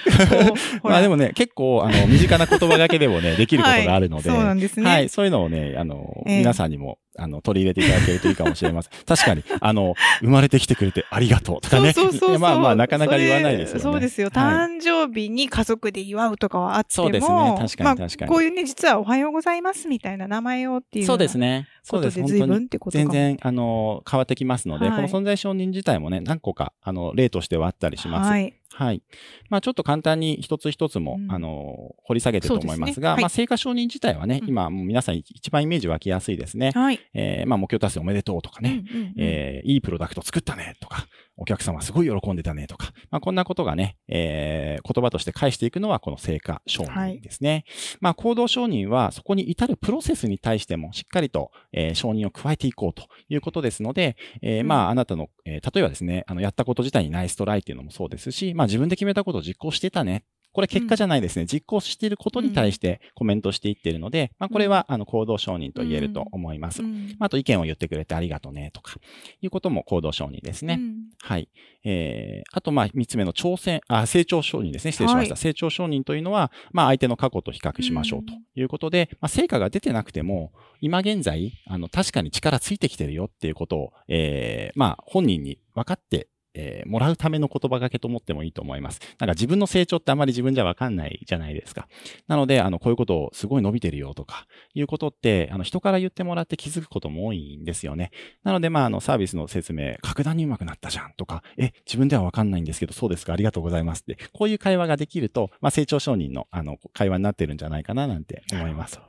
[0.83, 4.89] まあでもね、結構、あの、身近な言葉だけでもね、できることがあるので、はい、そうなんですね。
[4.89, 8.91] はい、そういうのをね、あの、えー、皆さんにもあの、取り入れていただけるといいかもしれません。
[9.05, 11.91] 確かに、あの、生まれてきてくれてありがとうとかね。
[11.93, 13.81] そうそうそうまあまあ、なかなか言わないですよね。
[13.81, 14.29] そうですよ。
[14.29, 17.55] 誕生日に家族で祝うとかはあっても、そうですね。
[17.59, 18.05] 確かに確かに。
[18.21, 21.05] まあ、こういうね、実はおはようございますみたいな名前をっていう。
[21.05, 21.67] そうですね。
[21.89, 22.21] そうです。
[22.23, 28.29] 随分ってこと全然、あの、変わってきますので、はい、この存在承認自体もね、何個か、あの、例としてはあったりします。
[28.29, 28.53] はい。
[28.73, 29.01] はい。
[29.49, 36.71] まあちょっと簡単に一つ一つも、うん、あの、掘り下げてと思いますが、すねはい、まあ成果承認自体はね、うん、今もう皆さん一番イメージ湧きやすいですね。
[36.73, 36.99] はい。
[37.13, 41.07] えー、まあ目標達成おめでとうとかね、うんうんうん、えー、いいプロダクト作ったねとか、
[41.39, 47.51] お客様すごい喜んでたねとか、まあこんなことがね、えー、言葉として返していくのはこの成果承認ですね。
[47.51, 61.43] はい、まあ行動承認はそこに至るプロセスに対してもしっかりと、えー、承認を加えていこうということですので、えー、まああなたの、えー、例えばですね、あのやったこと自体にナイストライっていうのもそうですし、まあ自分で決めたことを実行してたねこれ結果じゃないですね。
[61.43, 66.81] うん、実行していることに対してコメントしていっているので、まあこれはあの行動承認と言えると思います。
[66.81, 68.95] うん、あと意見を言ってくれてありがとうねとか、
[69.41, 70.79] いうことも行動承認ですね。
[70.79, 71.49] うん、はい。
[71.85, 74.91] えー、あとまあ三つ目の挑戦、あ、成長承認ですね。
[74.91, 75.33] 失礼しました。
[75.35, 86.27] はい、成長承認というのは、まあ相手の過去と比較しましょうということで、まあ成果が出てなくても、今現在、あの確かに力ついてきてるよっていうことを、えー、まあ本人に分かって
[86.59, 88.99] えー、もらうための言葉がけと思ってもいいと思います。
[89.17, 91.87] なんか自分の成長ってあまり自分じゃわかんないじゃないですか。
[92.27, 98.11] なので、あの、こういうことをすごい伸びてるよとか、いうことって、あの、人から言ってもらって気づくことも多いんですよね。
[98.43, 108.99] なので、まあ、あの、サービスの説明、格段に上手くなったじゃんとか、え、自分ではわかんないんですけど、そうですか、ありがとうございますって、こういう会話ができると、まあ、成長承認の、あの、会話になってるんじゃないかな、なんて思います。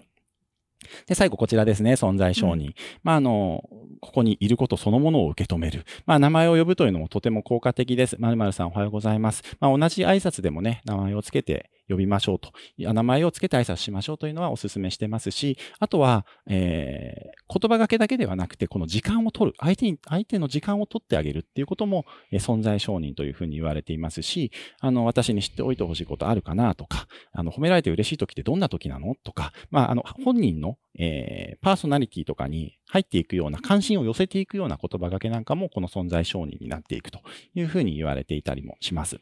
[1.06, 2.66] で、最後こちらですね、存在承認。
[2.66, 3.64] うん、まあ、あの、
[4.00, 5.84] ここにいることそのものを受け止める。
[6.06, 8.16] まあ、名前を呼ぶというのもとても効果的です。
[8.18, 9.42] まるまるさんおはようございます。
[9.60, 12.52] まあ、同じ挨拶でもね、名前をつけて呼びましょうと。
[12.78, 19.56] 名前をつけて挨拶しましょうというのはお勧めしてますし、あとは、えー、言葉がけだけではなくて、この時間を取る。
[19.58, 37.20] 相手に、相手の時間を取ってあげるっていうことも、えー、存在承認というふうに言われていますし、あの、私に知っておいてほしいことあるかなとか、あの、褒められて嬉しい時ってどんな時なのとか、まあ、あの、本人の、えー、パーソナリティとかに入っていくような、関心を寄せていくような言葉がけなんかも、この存在承認になっていくと
[37.54, 39.20] いうふうに言われていたりもします。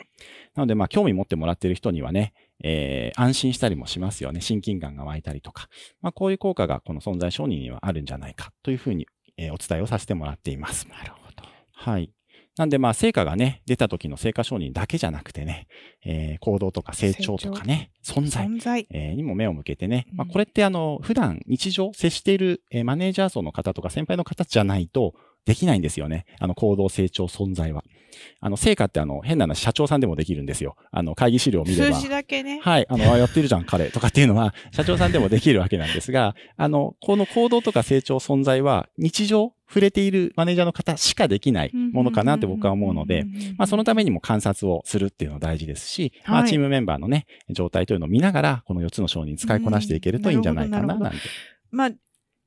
[0.55, 2.33] なので、まあ、興味持ってもらっている人にはね、
[2.65, 4.41] えー、安心したりもしますよね。
[4.41, 5.69] 親近感が湧いたりとか。
[6.01, 10.89] まあ、こういう効果がこの存在承認にはあるんじゃないかというふうに、えー、お伝えをさせてもらっています。
[10.89, 11.49] なるほど。
[11.73, 12.11] はい。
[12.59, 15.68] なんでまあ成果がね、出た時の成果承認だけじゃなくてね、
[16.05, 18.47] えー、行動とか成長とかね、存在。
[18.47, 25.14] 存在、えー、にも目を向けてね、うん、まあこれってあの、普段日常接している、えー、マネージャー層の方とか先輩の方じゃないと、
[25.49, 26.27] できないんですよね。
[26.41, 27.83] あの、行動成長存在は。
[28.41, 30.77] あの、成果ってあの、変な話、社長さんでもできるんですよ。
[30.91, 31.97] あの、会議資料を見れば。
[31.97, 32.61] 数字だけね。
[32.63, 32.87] はい。
[32.87, 33.91] あの、あ、やってるじゃん、彼。
[33.91, 43.25] とかっていうのは、 社長さんでもできるわけなんですが、あの、この行動とか成長存在は、日常、触れているマネージャーの方しかできないものかなって僕は思うので、
[43.59, 51.19] まあそのためにも観察をするっていうのは大事ですし、まあチームメンバーのね、状態というのを見ながら、この4つの章に使いこなしていけるといいんじゃないかななんて。
[51.71, 51.91] まあ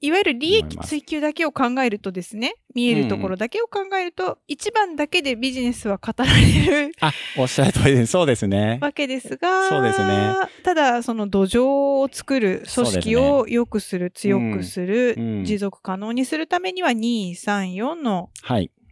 [0.01, 6.91] いわゆる利益追求だけを考えるとですね、見えるところだけを考えると、一、番だけでビジネスは語られる。
[7.01, 8.11] あ、おっしゃる通りです。
[8.11, 8.79] そうですね。
[8.81, 10.33] わけですが、そうですね。
[10.63, 11.63] ただ、その土壌
[11.99, 18.31] を作る、組織を良くする、強くする、うん、持続可能にするためには、2、3、4の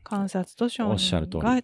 [0.04, 1.64] 観察と承認が、はい、おっしゃる通り。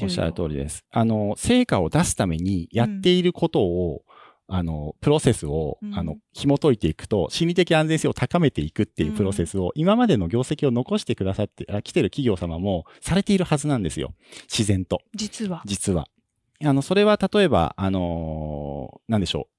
[0.00, 0.84] おっしゃる通りです。
[0.90, 4.02] あの、成果を出すためにやっていることを、
[4.48, 14.14] あの、プロセスを、あの、紐解いていくと、心理的安全性を高めていくっていうプロセスを、今までの業績を残してくださって、来てる企業様もされているはずなんですよ。
[14.44, 15.02] 自然と。
[15.14, 15.62] 実は。
[15.66, 16.08] 実は。
[16.64, 19.58] あの、それは例えば、あのー、なんでしょう。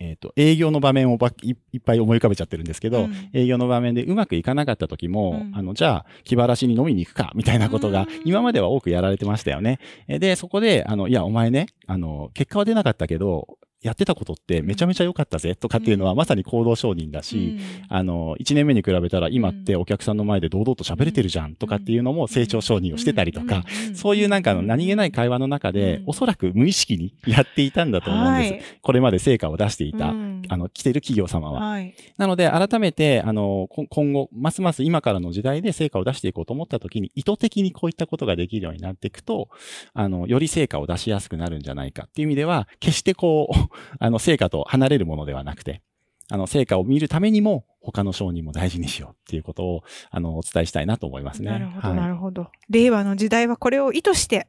[0.00, 9.78] えっ、ー、と、営業の場面をばいっぱい思い浮かべちゃってるんですけど、うん、営業の場面でうまくいかなかった時も、うん、あの、じゃあ、気晴らしに飲みに行くか、みたいなことが、今までは多くやられてましたよね。
[10.08, 17.58] で、そこで、あの、いや、お前ね、あの、結果は出なかったけど、やってたことってめちゃめちゃ良かったぜとかっていうのはまさに行動承認だし、
[17.90, 23.62] あの、1年目に比べたら今ってお客さんの前で堂々と喋れてるじゃんとかっていうのも成長承認をしてたりとか、
[23.94, 28.78] そういうなんかの何気ない会話の中で、おそらく無意識にやっていたんだと思うんです。
[28.80, 30.12] これまで成果を出していた、あ
[30.56, 31.78] の、来てる企業様は。
[32.16, 39.50] なので、改めて、あの、今後、ますます今からの時代で成果を出していこうと思った時に、意図的にこういったことができるようになっていくと、
[39.92, 45.82] あの、より成果を出しやすくなるんじゃないかっていう意味では、決してこう、あの、成果と離れるものではなくて、
[46.30, 51.50] あの、成果を見るためにも、他の商人も大事にしようっていうことを、あの、お伝えしたいなと思いますね。
[51.50, 52.48] なるほど、はい、なるほど。
[52.70, 54.48] 令和の時代はこれを意図して。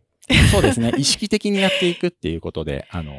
[0.51, 0.93] そうですね。
[0.97, 3.13] 意識的にやっていくっていうことで、あの、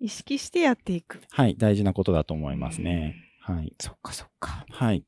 [0.00, 1.20] 意識してやっていく。
[1.30, 3.16] はい、大事なことだと思いますね。
[3.40, 3.72] はい。
[3.80, 4.66] そっかそっか。
[4.70, 5.04] はい。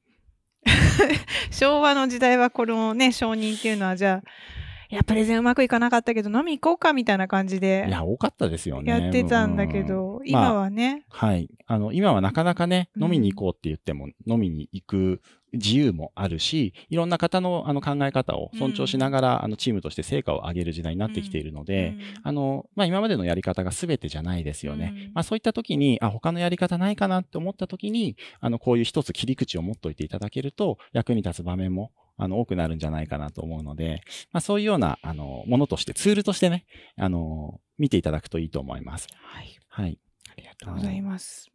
[1.51, 7.85] 昭和の時代はこのね、承認っていうのは、じゃあ、いや、プレゼンうまくいかなかったけど、飲み行こうかみたいな感じで。
[7.89, 8.91] いや、多かったですよね。
[8.91, 11.49] やってたんだけど、今はね、まあ、はい。
[11.67, 15.21] あの、今はなかなかね、飲みに行こうって言っても、飲みに行く
[15.57, 24.93] 自由もあるし、いろんな方のあの考え方を尊重しながら、うん、あのチームとして成果を上げる時代になってきているので、うん、あの、まあ、今までのやり方が全てじゃないですよね。
[24.95, 34.03] うん、まあ、そういった時に、あ、他のやり方ないかなって思った時に、あの、こういう一つ切り口を持っといていただけると、役に立つ場面もあの、多くなるんじゃないかなと思うので、
[34.33, 39.09] まあそういうような、あの、ものとして、ツールとしてね、あの、見ていただくといいと思います。
[39.15, 39.59] はい。
[39.69, 39.99] はい。
[40.31, 41.51] ありがとうございます。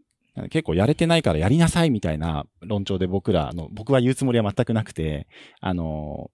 [0.49, 5.27] 結構やれてないからやりなさいみたいな論調で僕らの、僕は言うつもりは全くなくて、
[5.59, 6.31] あの、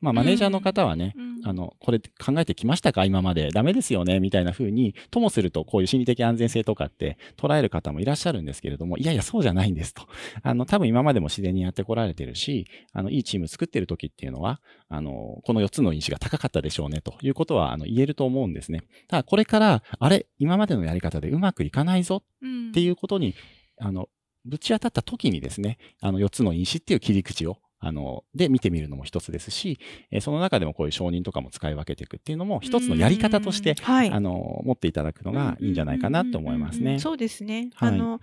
[0.00, 3.04] まあ、マネージャーの方はね、うん、あの、これ考えてきましたか？
[3.04, 3.50] 今まで。
[3.50, 4.20] ダメですよね？
[4.20, 10.06] みたいな風に、ともすると、こういう心理的安全性とかって捉える方もいらっしゃるんですけれども、いやいや、そうじゃないんですと。
[10.42, 18.82] あの、多分今までも自然にやってこられてるし、あの、いいチーム作ってる時っていうのは、あの、この4つの因子が高かったでしょうね、ということは、あの、言えると思うんですね。
[19.08, 23.34] ただ、これから、あれ、今までのやり方でうまくいかないぞっていうことに、
[23.80, 24.08] うん、あの、
[24.44, 29.78] ぶち当たった時にですね、あの4つの因子っていう切り口をあの、で見てみるのも一つですし、
[30.10, 36.98] えー、その中でもこういう承認とかも使い分けていくっていうのも一つのやり方として、はい、あの、持っていただくのがいいんじゃないかなと思いますね。
[36.98, 37.70] そうですね。
[37.74, 38.20] はい、あの、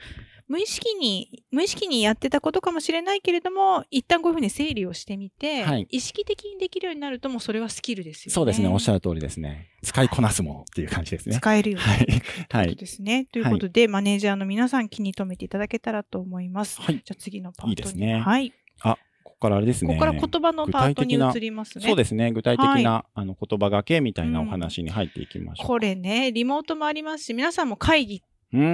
[0.48, 8.34] 無意識に、無意識にやってたことかもしれないけれども、一旦こういうふうに整理をしてみて、はい、意識的にできるようになると、もうそれはスキルですよね。
[8.34, 8.68] そうですね。
[8.68, 9.70] おっしゃる通りですね。
[9.84, 11.36] 使いこなすものっていう感じですね。
[11.36, 11.86] 使えるように。
[11.88, 12.66] はい。
[12.68, 12.76] はい。
[12.76, 13.26] ですね。
[13.32, 16.80] ということで、はい、マネージャーの皆さん気に留めていただけたらと思います。
[16.82, 16.96] はい。
[16.96, 17.72] じゃあ次のパートに。
[17.72, 18.20] いいですね。
[18.20, 18.54] はい。
[18.82, 18.98] あ、
[19.36, 19.90] ここからあれですね。
[19.90, 21.86] ここから言葉のパートに移りますね。
[21.86, 22.32] そうですね。
[22.32, 28.24] 具体的な、はい、あの言葉がけみたいなお話に入っていきましょう、うん、これね、リモートもありますし、皆さんも会議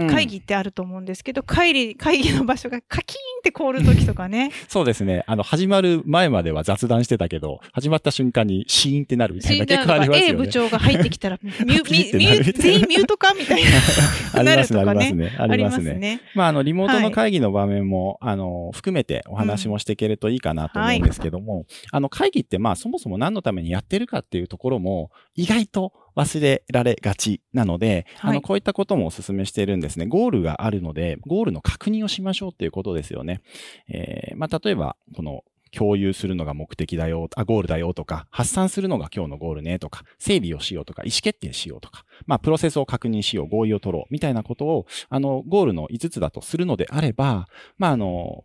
[0.09, 4.51] 会議ってあると思うんですけど、会議、会議の場所がカキーンって凍る時とかね。
[4.69, 5.23] そうですね。
[5.27, 10.33] あの、始まる前までは雑談してたけど、始まった瞬間にシーンってなるみたいな結構ありますよね。
[10.33, 13.63] A 部長が入ってきたら、 ミュ、ミュ、ミュ、全員ミュートかみたい
[14.33, 14.43] な。
[14.43, 14.93] なるとかね。
[14.93, 15.35] ありますね。
[15.37, 16.21] ありますね。
[16.35, 30.05] まあ、あの、リモートの会議の場面も、はい、あの、含めてお話もしていけるといいかなと思うんですけども、あの、会議ってまあ、そもそも何のためにやってるかっていうところも、意外と忘れられがちなので、はい、あの、こういったこともお勧めしているんですね。
[30.05, 33.41] ゴールがあるので、ゴールの確認をしましょうっていうことですよね。
[33.87, 47.47] えー、まあ、例えば、この、共有するのが目的だよ、あ、ゴールだよとか、発散するのが今日のゴールねとか、整理をしようとか、意思決定しようとか、まあ、プロセスを確認しよう、合意を取ろう、みたいなことを、あの、ゴールの5つだとするのであれば、
[47.77, 48.43] まあ、あの、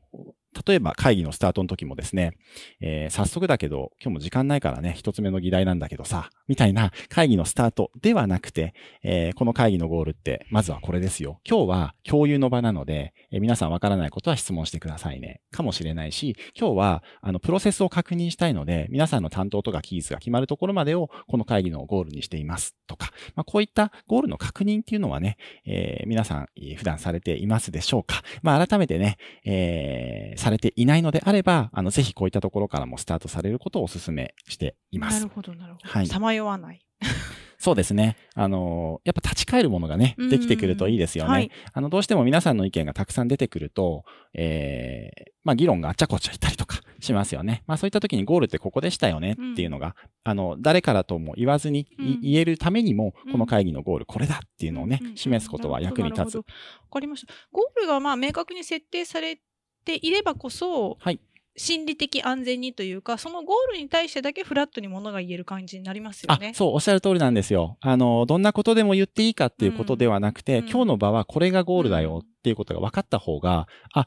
[0.66, 2.32] 例えば会議のスタートの時もですね、
[2.80, 11.40] えー、早速だけど、今日も時間ないからね、一つ目の議題なんだけどさ、みたいな会議のスタートではなくて、えー、この会議のゴールって、まずはこれですよ。
[11.48, 15.40] 今日は共有の場なので、えー、皆さんわからないことは質問してくださいね。
[15.50, 22.76] かもしれないし、今日は、あの、プロセスを確認したいので、皆さんの担当とか期日が決まるところまでを、この会議のゴールにしています。
[22.86, 28.22] とか、まあ、こういったゴールの確認っていうのはね、え、皆さん、普段されていますでしょうか。
[28.42, 35.18] まあ、改めてね、えー、されていないのであれば、あの、ぜひこういったところからもスタートされることをお勧めしています。
[35.18, 35.88] なるほど、なるほど。
[35.88, 36.06] はい。
[36.06, 36.86] さまよわない。
[37.58, 38.16] そうですね。
[38.34, 41.30] あの、やっぱ立ち返るものがね、できてくるといいですよね。
[41.30, 44.04] はい、あの、どうしても皆さんの意見がたくさん出てくると、
[44.34, 47.64] えー、まあ、議論があっちゃこっちゃいったりとかしますよね。
[47.66, 49.92] まあ、そういった時にゴールってここでしたよねっていうのが、うん、
[50.24, 56.36] あの、誰からとも言わずに、うん、言えるためにも、この会議のゴールこれだっていうのをね、示すことは役に立つ。
[56.36, 56.44] わ
[56.92, 57.32] かりました。
[57.50, 59.40] ゴールがまあ明確に設定され
[59.86, 61.20] ていればこそ、はい。
[61.58, 66.52] 心理的安全にというか、そのゴールに対してだけフラットにものが言える感じになりますよね。
[66.54, 67.78] そう、おっしゃる通りなんですよ。
[67.80, 74.06] あの、どんなことでも言っていいかっていうことではなくて、うん、今日の場はこれがゴールだよっていうことが分かった方が、あ、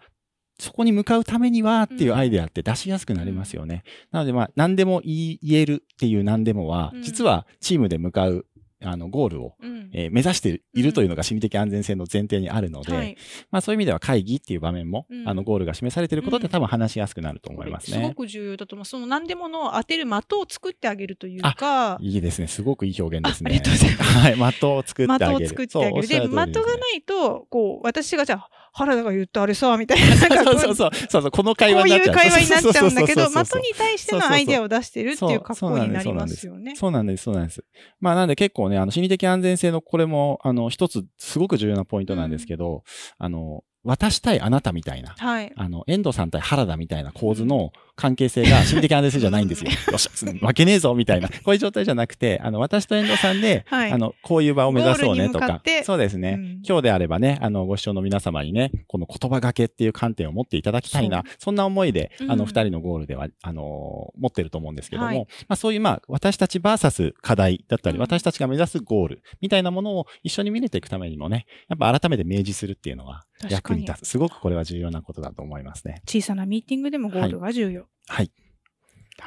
[0.60, 3.84] そこに向かうためにはっていうアイデアって出しやすくなりますよね。
[4.12, 8.46] うん、なのでまあ何でも言えるっていう何でもは、実はチームで向かう
[8.82, 13.18] あの、ゴールを、うん、えー、目指しているというのが心理的安全性の前提にあるので、うんはい、
[13.52, 17.98] まあそういう意味では会議っていう場面も、うん、あの、ゴールが示されていることって多分話しやすくなると思いますね。
[17.98, 18.86] すごく重要だと思う。
[18.86, 21.98] その何でもの当てる的を作ってあげるというか。
[22.02, 22.48] いいですね。
[22.48, 23.50] すごくいい表現ですね。
[23.50, 24.18] ありがとうございます。
[24.40, 24.54] はい。
[24.54, 25.40] 的を作ってあげる。
[25.40, 26.08] 的を作ってあげる。
[26.08, 30.16] で、的がないと、こう、私がじゃあ、原田が言ったあれさ、みたいな。
[30.44, 30.92] そうそうそう。
[31.10, 32.16] そうそう、この会話になっちゃう。
[32.16, 36.76] こういう会話になっちゃうんだけど、的に対してのアイデアを出してるっていう格好になりますよね。
[36.76, 37.64] そうなんです、そうなんです。
[38.00, 42.82] まあなんで結構ね、あの心理的安全性のこれも、あの、一つすごく重要なポイントなんですけど、うん、
[43.18, 49.70] あの、渡したいあなたみたいな、はい、あの、遠藤さん対原田みたいな構図の関係性が心理的安全性じゃないんですよ。
[49.92, 74.08] よし、負けねえぞみたいな、こういう状態じゃなくて、あの、私と遠藤さんで、はい、あの、こういう場を目指そうねとか、そうですね、うん、今日であればね、あの、ご視聴の皆様にね、この言葉がけっていう観点を持っていただきたいな、そんな思いで、あの、二人のゴールでは、あの、持ってると思うんですけども、はい、まあそういう、まあ、私たちバーサス課題だったり、私たちが目指すゴールみたいなものを一緒に見れていくためにもね、やっぱ改めて明示するっていうのは役に立つ。
[74.08, 76.02] すごくこれは重要なことだと思いますね。
[76.08, 77.82] 小さなミーティングでもゴールが重要。
[77.82, 77.89] はい。
[78.08, 78.32] はい、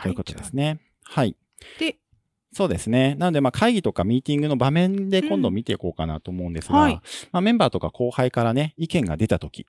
[0.03, 0.81] ということですね。
[1.05, 1.37] はい。
[1.79, 1.97] で、
[2.53, 3.15] そうですね。
[3.19, 7.01] なので、まあ、会議とかミーティングの場面で今度見ていこうかなと思うんですが、うんはい、
[7.33, 9.67] まあ、メンバーとか後輩からね、意見が出たとき、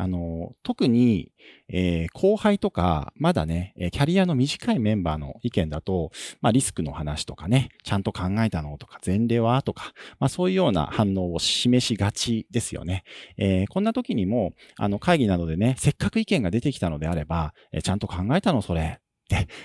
[0.00, 1.30] あの、特に、
[1.68, 6.10] えー、後輩とか、まだね、キャリアの短いメンバーの意見だと、
[6.40, 13.04] まあ、リスクの話とかね、ちゃんと考えたのとか、前例はとか、まあ、そういうような反応を示しがちですよね。
[13.36, 19.00] えー、こんな時にも、あの、会議などでね、せっかく意見が出てきたのであれば、えー、ちゃんと考えたのそれ、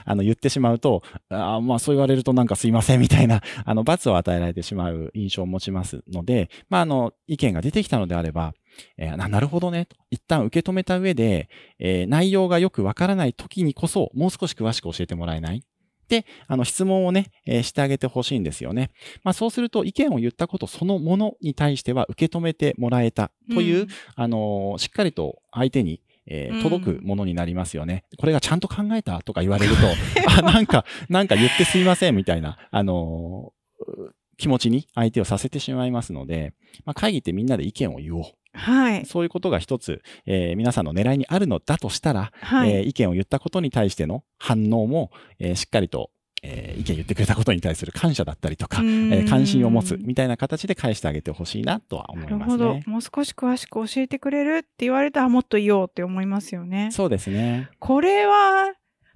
[0.05, 8.53] あの言ってしまうと、あまあそう言われるとなんかすいませんみたいな、あの罰を与えられてしまう印象を持ちますので、まああの意見が出てきたのであれば、
[8.97, 9.95] えー、なるほどねと。
[10.09, 11.49] 一旦受け止めた上で、
[11.79, 15.63] えー、内容がよくわからない時にこそ、もう少し詳しく教えてもらえない
[16.07, 18.91] で、あの、質問をね、えー、してあげてほしいんですよね。
[19.23, 28.05] まあ、そうすると、意見を言ったことそのものに対しては受け止めてもらえたという、うん、あの、しっかりと相手にえー、届くものになりますよね。
[28.11, 29.81] うん、これがちゃんと考えたとか言われると、
[30.37, 36.53] あ、なんか、なんか言ってすいませんみたいな、あのー、気持ちに相手をさせてしまいますので、
[36.85, 38.23] まあ、会議ってみんなで意見を言おう。
[38.53, 39.05] はい。
[39.05, 46.09] そういうことが一つ、えー、皆さんの狙いにあるのだとしたら、はい、えー、意見を言ったことに対しての反応も、えー、しっかりと
[46.47, 52.37] えー、意見言ってくれたことに対する感謝だったりとか、えー、関心を持つみたいな形で返してあげてほしいなとは思いますね。
[52.37, 52.91] なるほど。
[52.91, 56.89] もう少し詳しく教えてくれるって言われたらもっと言おうって思いますよね。
[56.91, 57.69] そうですね。
[57.79, 58.73] これは、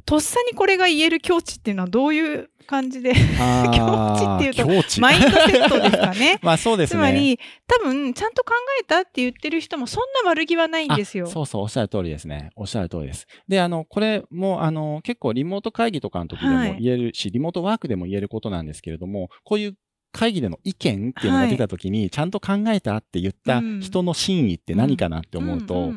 [0.10, 3.14] とっさにこれが言える境地っていうのはどういう感じで？
[3.14, 6.40] 境地っていうとマインドセットですかね。
[6.42, 7.00] まあそうですね。
[7.00, 11.28] つまり多分ちゃんと考えたって言ってる人もそんな悪気はないんですよ。
[11.28, 12.50] そうそうおっしゃる通りですね。
[12.56, 13.28] おっしゃる通りです。
[13.48, 19.76] であのこれもあの結構リモート会議とかの時でも言えるし、はい、リモートワークでも言えることなんですけれどもこういう
[20.12, 25.94] 会議での意見っていうのが出た時に、ちゃんと考えたって言った人の真意って何かなって思うと、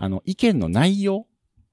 [0.00, 1.28] あの、意見の内容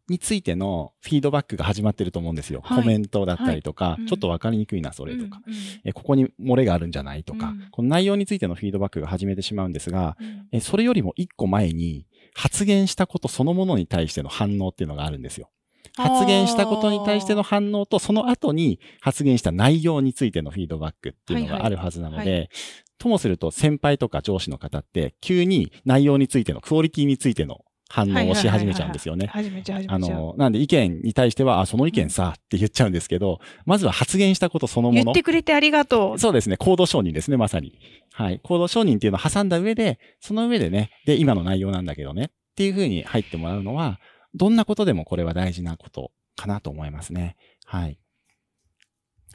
[0.10, 2.62] についてのフィードバックが始まってると思うんですよ。
[2.64, 15.50] はい、コメントだったりとか、はい、ちょっとわかりにくいな、それとか、うんうん、え、ここに漏れがあるんじゃないとか、うん、この内容についてのフィードバックが始めてしまうんですが、うん、えそれよりも一個前に発言したことそのものに対しての反応っていうのがあるんですよ。
[15.96, 22.50] 発言したことに対しての反応と、その後に発言した内容についてのフィードバックっていうのがあるはずなので、
[22.98, 29.28] ともすると先輩とか上司の方って、急に内容についての、クオリティについての反応をし始めちゃうんですよね。
[29.28, 30.20] 始めちゃう、始めちゃう。
[30.20, 35.04] あの、なんで意見に対しては、あ、その意見さ、って言っちゃうんですけど、まずは発言したことそのもの。
[35.06, 36.20] 言ってくれてありがとう。
[36.20, 36.58] そうですね。
[36.58, 37.80] コード承認ですね、まさに。
[38.14, 38.40] はい。
[38.44, 44.00] コード承認っていうのを挟んだ上で、その上でね、で、今の内容なんだけどね、っていうふうに入ってもらうのは、
[44.36, 47.36] どんなことでもこれは大事なことかなと思いますね。
[47.66, 47.98] はい。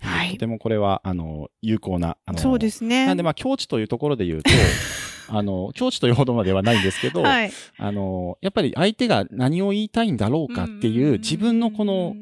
[0.00, 0.32] はい。
[0.32, 3.06] とてもこれは、あの、有効な、あの、そうですね。
[3.06, 4.50] なんで、まあ、境地というところで言うと、
[5.28, 12.14] あの、境地というほどまではないんですけど、はい、あの、やっぱり相手が何を言いたいんだろうかっていう自分のこの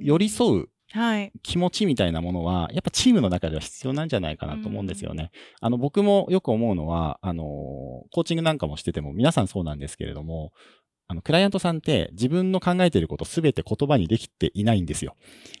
[0.00, 0.68] 寄り添う
[1.42, 5.30] 気持ちみたいなものは、やっぱチームの中では必要なんじゃないかなと思うんですよね。
[5.60, 10.52] あの、僕もよく思うのは、あの、コーチングなんかもしてても皆さんそうなんですけれども、
[11.10, 15.16] あの、クライアントさんって自分の考えていることすべて言葉にできていないんですよ。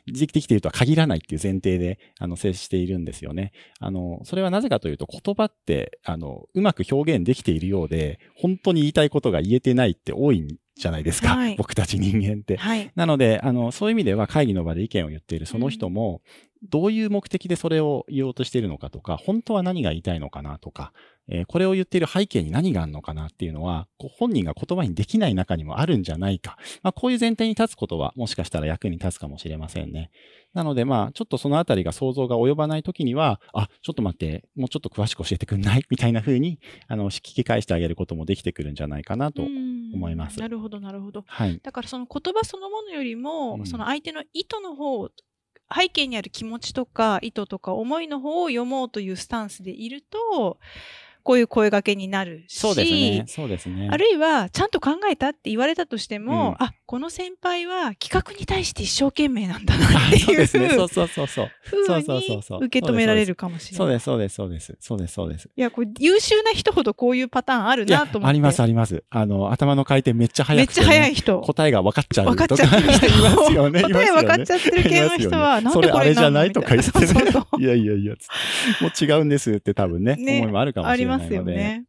[0.06, 3.52] できているとは限らないっていう前提で、あの、接しているんですよね。
[3.80, 11.34] あの、それはなぜかというと言葉って、あの、うまく表現できているようで、本当に言いたいことが言えてないって多いんじゃないですか。
[11.34, 12.56] はい、僕たち人間って。
[12.56, 16.20] はい、なので、あの、そういう意味では会議の場で意見を言っているその人も、
[16.62, 20.92] どういう目的でそれを言おうとしているのかとか、本当は何が言いたいのかなとか、
[21.30, 26.56] えー、これを言っている背景に何があるのかなっていうのは、本人が言葉にできない中にもあるんじゃないか。
[26.82, 30.10] まあ、こういう前提に立つことは、もしかしたら役に立つかもしれませんね。
[30.54, 35.82] なので、まあ、ちょっとそのあたりが想像が及ばないときには、あ、ちょっと待って、もうちょっと詳しく教えてくんない？
[35.90, 40.40] みたいな風に、あの、聞き返してあげることもできてくるんじゃないかなと思います。
[40.40, 41.24] なるほど、なるほど。
[41.26, 41.60] はい。
[41.62, 45.10] だからその言葉そのものよりも、うん、その相手の意図の方
[45.74, 50.58] 背景にある気持ちとか意図とか思いの方を読もうというスタンスでいると、
[51.28, 53.24] こういう声掛けになるし、そうですね。
[53.26, 53.90] そうですね。
[53.92, 60.24] あるいは、ちゃんと考えたって言われたとしても、うん、あ、この先輩は企画に対して一生懸命なんだなっていう。
[60.24, 60.70] そうですね。
[60.70, 61.50] そうそうそうそう。
[61.68, 62.64] そうそうそうそう。
[62.64, 63.76] 受け止められるかもしれない。
[63.76, 64.76] そうです、そうです、そうです。
[64.80, 65.50] そうです、そうです。
[65.54, 68.26] いや、これ優秀な人ほどこういうパターンあるなと思って。
[68.26, 69.04] あります、あります。
[69.10, 71.40] あの、頭の回転めっちゃ速くて、ね、めっちゃ速い人。
[71.42, 73.82] 答えが分かっちゃう分かっちゃってる人いますよね。
[73.92, 77.06] 答え分かっちゃってる系の人は、なんでこれあれじゃないとか言ってね。
[77.58, 78.14] いやいやいや、
[78.80, 81.84] もう違うんですって多分ね、思いもあるかもしれないますよね。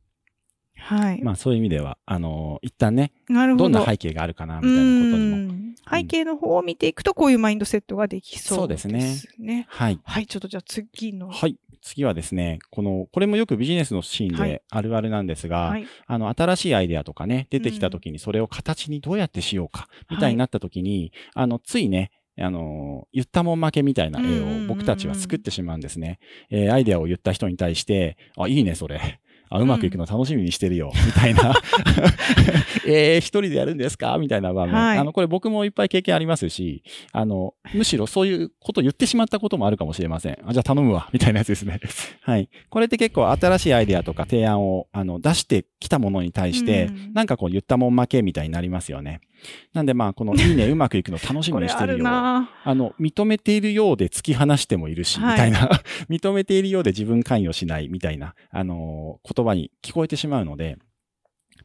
[0.80, 1.22] はい。
[1.22, 5.60] まあそういう意味では、あのー、一旦ね、なるほどどんな背景があるかな、みたいなことにも。
[5.90, 9.02] 背景の方を見ていくと、こういうマインドセットができそうですね。
[9.02, 9.66] そうですね。
[9.70, 10.00] はい。
[10.04, 11.30] はい、ちょっとじゃあ次の。
[11.30, 11.58] はい。
[11.82, 22.12] 次はですね、この、これもよくビジネスのシーンであるあるなんですが、はい、あの、新しいアイデアとかね、出てきた時にそれを形にどうやってしようか、みたいになった時に、はい、あの、ついね、
[22.42, 26.20] あの、言ったもん負けみたいな絵を僕たちは作ってしまうんですね。
[26.50, 29.20] えー、アイデアを言った人に対して、あ、いいね、それ。
[29.52, 31.56] あ、うまくいくの楽しみにしてるよ、みたいな。
[32.86, 34.18] えー、一人でやるんですか？
[34.20, 34.98] みたいな場面、はい。
[35.00, 40.38] あの、これ僕もいっぱい経験ありますし、あの、むしろそういうこと言ってしまったこともあるかもしれません。
[40.46, 41.80] あ、じゃあ頼むわ、みたいなやつですね。
[42.22, 42.48] はい。
[42.70, 49.20] これって結構新しいアイデアとか提案を、あの、出してきたものに対して、うん、なんかこう言ったもん負けみたいになりますよね。
[49.74, 52.06] なんでまあ、このいいね、うまくいくの楽しみにしてるよ。
[52.08, 55.52] あの、認めているようで突き放してもいるし、みたい。
[55.52, 55.70] な、
[56.10, 60.78] 認めているようで自分関与しないみたいな、あの言葉に聞こえてしまうので、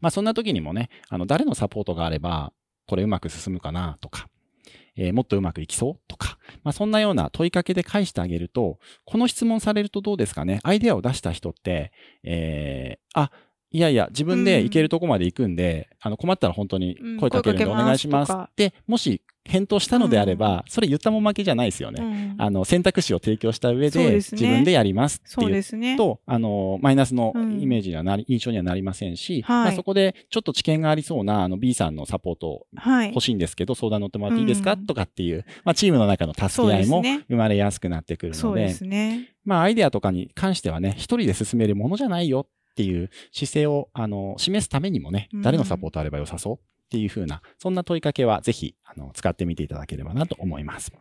[0.00, 2.52] まあそんな時にもね、あの、誰のサポートがあれば、
[2.86, 4.28] これうまく進むかなとか、
[4.96, 10.60] えー、もっとうまくいきそうとか、まあそんなような問いかけで返してあげると、この質問されるとどうですかね？
[10.62, 13.30] アイデアを出した人って、えー、あ、
[13.74, 18.32] いやいや、自分で行けるとこまで行くんで、うん、あの、困ったら本当に声かけるんでお願いします。
[18.32, 22.36] って、もし返答したのであれば、それ言ったもん負けじゃないですよね。
[22.38, 32.68] あの、選択肢を提供した上で、自分でやりますっていうと、あの、マイナスのイメージにはなり、印象にはなりませんし、まあ、そこでちょっと知見がありそうな、あの、B さんのサポート
[33.08, 46.58] 欲しいんですけど、相談乗ってもらっていいですか、とかっていう、まあ、チームの中の助け合いも生まれやすくなってくるので、まあ、アイデアとかに関してはね、一人で進めるものじゃないよっていう姿勢を、あの、示すためにもね、誰のサポートあれば良さそうっ
[46.90, 50.92] ていうふうな、そんな問いかけはぜひ、あの、使ってみていただければなと思います。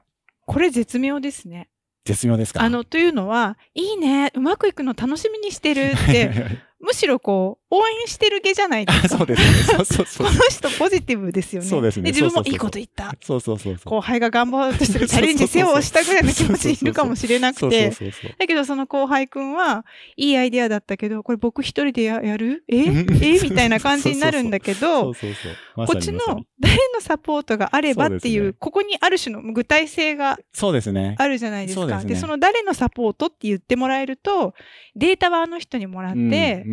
[0.46, 1.70] これ絶妙ですね。
[2.06, 2.62] 絶妙ですか？
[2.62, 6.32] あの、というのは、いいね、うまくいくの楽しみにしてるって
[6.84, 9.08] むしろこう、応援してる系じゃないですか。
[9.18, 9.48] そうですね。
[9.64, 10.28] そうそうそう。
[10.28, 11.68] この人ポジティブですよね。
[11.68, 12.12] そうですね。
[12.12, 13.16] 自分もいいこと言った。
[13.22, 17.90] そうそうそう後輩が頑張ろうとしてるチャレンジせをしたぐらいの気持ちいるかもしれなくて。
[18.38, 19.86] だけどその後輩くんは、
[20.18, 22.66] いいアイデアだったけど、これ僕一人でやる？
[22.68, 22.78] え？
[22.86, 23.40] え？
[23.42, 26.20] みたいな感じになるんだけど、こっちの
[26.60, 31.16] 誰のサポートがあればっていう、ここにある種の具体性がそうですね。
[31.18, 32.04] あるじゃないですか。
[32.04, 34.54] で、その誰のサポートって言ってもらえると、
[34.96, 36.64] データはあの人にもらって、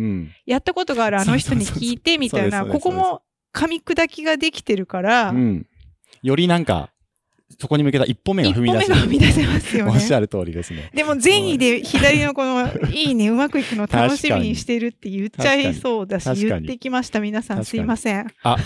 [0.45, 3.21] やったことがあるあの人に聞いてみたいな、ここも
[3.53, 5.33] 噛み砕きができてるから、
[6.21, 6.91] よりなんか、
[7.59, 9.91] そこに向けた一歩目が踏み出せ踏み出せますよね。
[9.91, 10.89] おっしゃる通りですね。
[10.93, 17.19] でも善意で左のこの、いいね、うまくいくの楽しみにしてるって言っちゃいそうだし、言ってきました。
[17.19, 18.27] 皆さんすいません。
[18.43, 18.57] あ、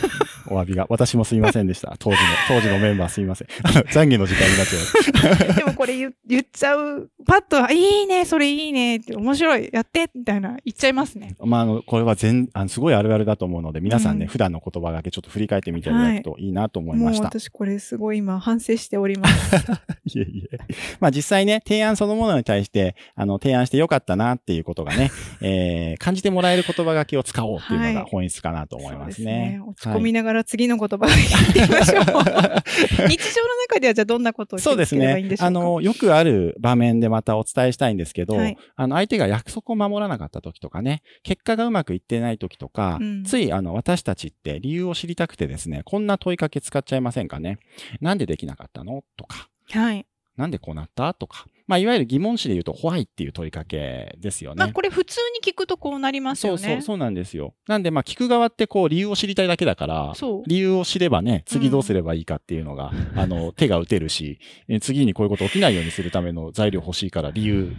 [0.47, 0.85] お詫びが。
[0.89, 1.95] 私もすいませんでした。
[1.99, 3.47] 当時の、 当時のメンバーすいません。
[3.63, 5.53] あの、懺悔の時間になっちゃう。
[5.55, 7.09] でもこれ言言っちゃう。
[7.25, 11.35] パッと、いいね、それいいねって、面白い、やって、みたいな、言っちゃいますね。
[11.43, 17.23] まあ、あの、これは全、あのすごいあるあるだと思うので、皆さんね、うん、普段の言葉がけちょっと振り返ってみていただくといいなと思いました。
[17.23, 19.55] もう私これすごい今反省しております。
[20.05, 20.57] いえいえ。
[20.99, 25.11] まあ実際ね、提案そのものに対して、あの、提案してよかったなっていうことがね、
[25.41, 29.31] えー、感じてもらえる言葉がけを使おうっていうのが本質かなと思いますね。
[29.31, 32.03] はい、ね落ち込みながら次の言葉を言ってみましょう。
[32.05, 35.45] 日常の中ではじゃあどんなことを聞ければいいんでしょうか？
[35.45, 35.47] そうですね。
[35.47, 47.59] あの、よくある場面でまたお伝えしたいんですけど、はい、あの、相手が約束を守らなかった時とかね、結果がうまくいってない時とか、うん、ついあの、私たちって理由を知りたくてですね、こんな問いかけ使っちゃいませんかね。
[48.01, 49.03] なんでできなかったの？
[49.17, 49.49] とか。
[49.71, 50.05] はい。
[50.37, 51.13] なんでこうなった？
[51.13, 51.45] とか。
[51.67, 54.59] まあ、いわゆる疑問詞で言うと、ホワイっていう問いかけですよね。
[54.59, 56.59] まあ、これ普通に聞くとこうなりますよね。
[56.59, 57.55] そうそう、そうなんですよ。
[57.67, 60.13] なんで、まあ、聞く側ってこう、理由を知りたいだけだから、
[60.45, 64.39] 理由を知ればね、次どうすればいいかっていうのが、うん、あの、 手が打てるし、
[64.79, 67.75] 次にこういうこと起きないようにするための材料欲しいから理由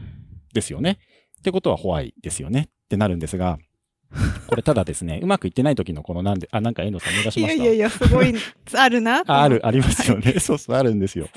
[0.53, 0.99] ですよね。
[1.39, 3.59] ってことはホワイですよねってなるんですが、
[4.47, 7.63] これただですね、うまくいってない時のこのなんで、あ、なんか遠藤さん目指しました？
[7.63, 8.35] いやいやいや、すごい、
[8.75, 9.43] あるな あ。
[9.43, 10.31] ある、ありますよね。
[10.31, 11.29] はい、そうそう、あるんですよ。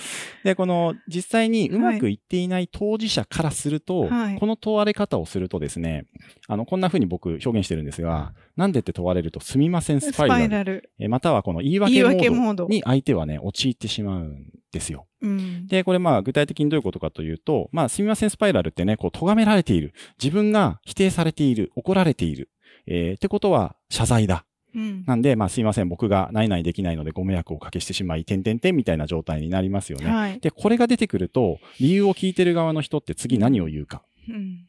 [0.43, 6.05] で、この、実際にうまくいっていない当事者からすると、はい、この問われ方をするとですね、
[6.47, 10.49] あの、こんな風に僕表現してるんですが、なんでって問われると、すみませんスパイラル。
[10.49, 15.07] ラルえまたはこの言い訳モードに相手はね、陥ってしまうんですよ。
[15.21, 19.93] うん、で、これまあ具体的にどういうことかというと、まあすみませんスパイラルってね、こう咎められている。
[20.21, 21.71] 自分が否定されている。
[21.75, 22.49] 怒られている。
[22.89, 24.45] えー、ってことは謝罪だ。
[24.75, 30.09] うん、なんで、まあすいません、僕が何々できないのでご迷惑をおかけしてしまい、点々点みたいな状態になりますよね。
[30.09, 34.03] はい、で、これが出てくると、理由を聞いてる側の人って次何を言うか。
[34.27, 34.65] うん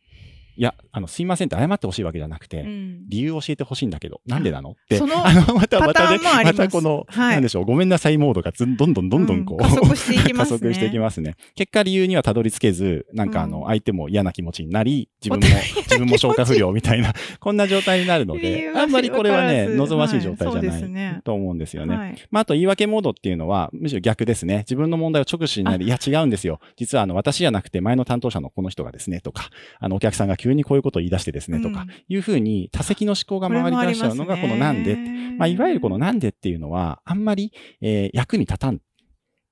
[0.60, 4.72] いや、あの、すいませんって謝ってほしいわけじゃなくて、うん、理由を教えてほしいんだけど、なんでなの？
[4.72, 10.58] って、あの、またまたね、またこの、はい、なんでしょう、ごめんなさいモードがどんどんどんどんこう、うん、加速していきますね。
[10.60, 11.36] 加速していきますね。
[11.54, 21.96] 結果理由にはたどり着けず、なんかあの、相手も嫌な気持ちになり、自分も、自分も消化不良みたいな、 こんな状態になるので、あんまりこれはね、望ましい状態じゃない、ね、と思うんですよね。
[21.96, 24.58] はい、まあ、あと言い訳モードっていうのは、むしろ逆ですね。
[24.58, 26.60] 自分の問題を直視しないで、いや違うんですよ。
[26.76, 29.48] 実はあの、私じゃなくて前の担当者のこの人がですね、とか、
[29.78, 34.96] あの、お客さんが急にこういうことを言い出してしてですね、とか、いうふうに多席の思考が回り出しちゃうのがこのなんで。
[35.38, 38.78] まあ、いわゆるこのなんでっていうのは、あんまり、えー、役に立たんっ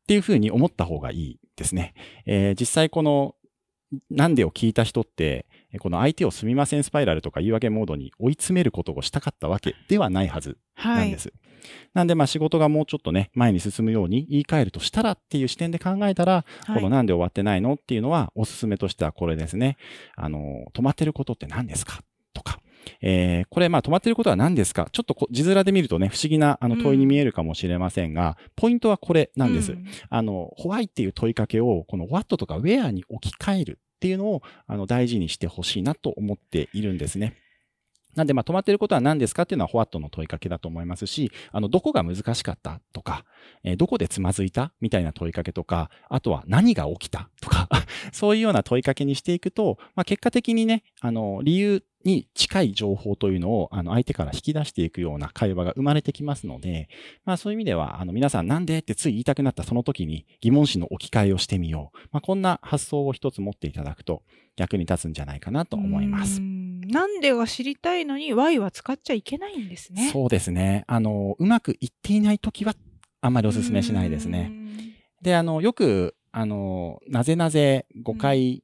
[0.07, 1.95] ていうふうに思った方がいいですね。
[2.27, 3.35] えー、実際この、
[4.11, 5.47] なんでを聞いた人って、
[5.79, 11.29] この相手をすみませんスパイラルとか言い訳モードに追い詰めることをしたかったわけではないはずなんです。
[11.29, 11.48] はい
[11.95, 19.77] なんで、まあ仕事がもうちょっとね、前に進むように言い換えるとしたらっていう視点で考えたら、はい、このなんで終わってないのっていうのは、おすすめとしてはこれですね。
[20.17, 22.01] あの、止まってることって何ですか
[22.33, 22.61] とか。
[23.01, 29.73] えー、これ、まあ、止まってることは何ですかちょっと字面で見るとね、不思議なあの問いに見えるかもしれませんが、うん、ポイントはこれなんです。
[29.73, 37.35] うん、あの、ホワイっていう問いかけを、この what とか where に置き換えるっていうのを、あの、大事にしてほしいなと思っているんですね。
[38.19, 43.25] なんで、まあ、止まってることは何ですかっていうのは、ホワットの問いかけだと思いますし、あの、どこが難しかったとか、
[43.63, 47.69] えー、どこでつまずいたみたいな問いかけとか、あとは何が起きたとか
[48.13, 56.89] そういうような問いかけにしていくと、まあ、結果的にね、あの、理由に近い情報というのを、あの、相手から引き出していくような会話が生まれてきますので、
[57.25, 61.99] まあそういう意味では、あの、皆さんなんでってつい言いたくなったその時に疑問詞の置き換えをしてみよう。
[62.13, 64.23] まあこんな発想を一つ持っていただくと
[64.57, 66.41] 役に立つんじゃないかなと思います。
[66.41, 70.11] なんでが知りたいのに Y は使っちゃいけないんですね。
[70.13, 70.85] そうですね。
[70.87, 72.75] あの、うまくいっていない時は
[73.21, 74.53] あんまりお勧めしないですね。
[75.21, 78.63] で、あの、よく、あの、なぜなぜ誤解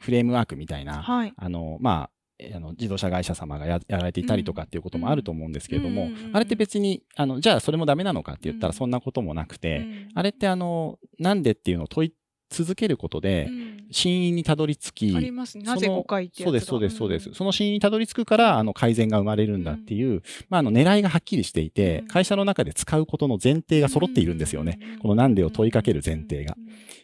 [0.00, 2.19] フレームワークみたいな、はい、あの、まあ、
[2.54, 12.14] あの自動車会社様がやられていたりとかっていうこともあると思うんですけれども、あれって別にあのじゃあそれもダメなのかって言ったらそんなこともなくて、あれってあのなんでっていうのを問い
[12.50, 13.48] 続けることで、
[13.90, 17.30] 真因にたどり着き、ありますなぜ誤解ってそうです、そうです、そうです。
[17.34, 24.78] その真因にたどり着くから、あの、改善が生まれるんだっていう、まあ、あの、狙いがはっきりしていて、会社の中で使うことの前提が揃っているんですよね。
[25.00, 26.56] このなんでを問いかける前提が。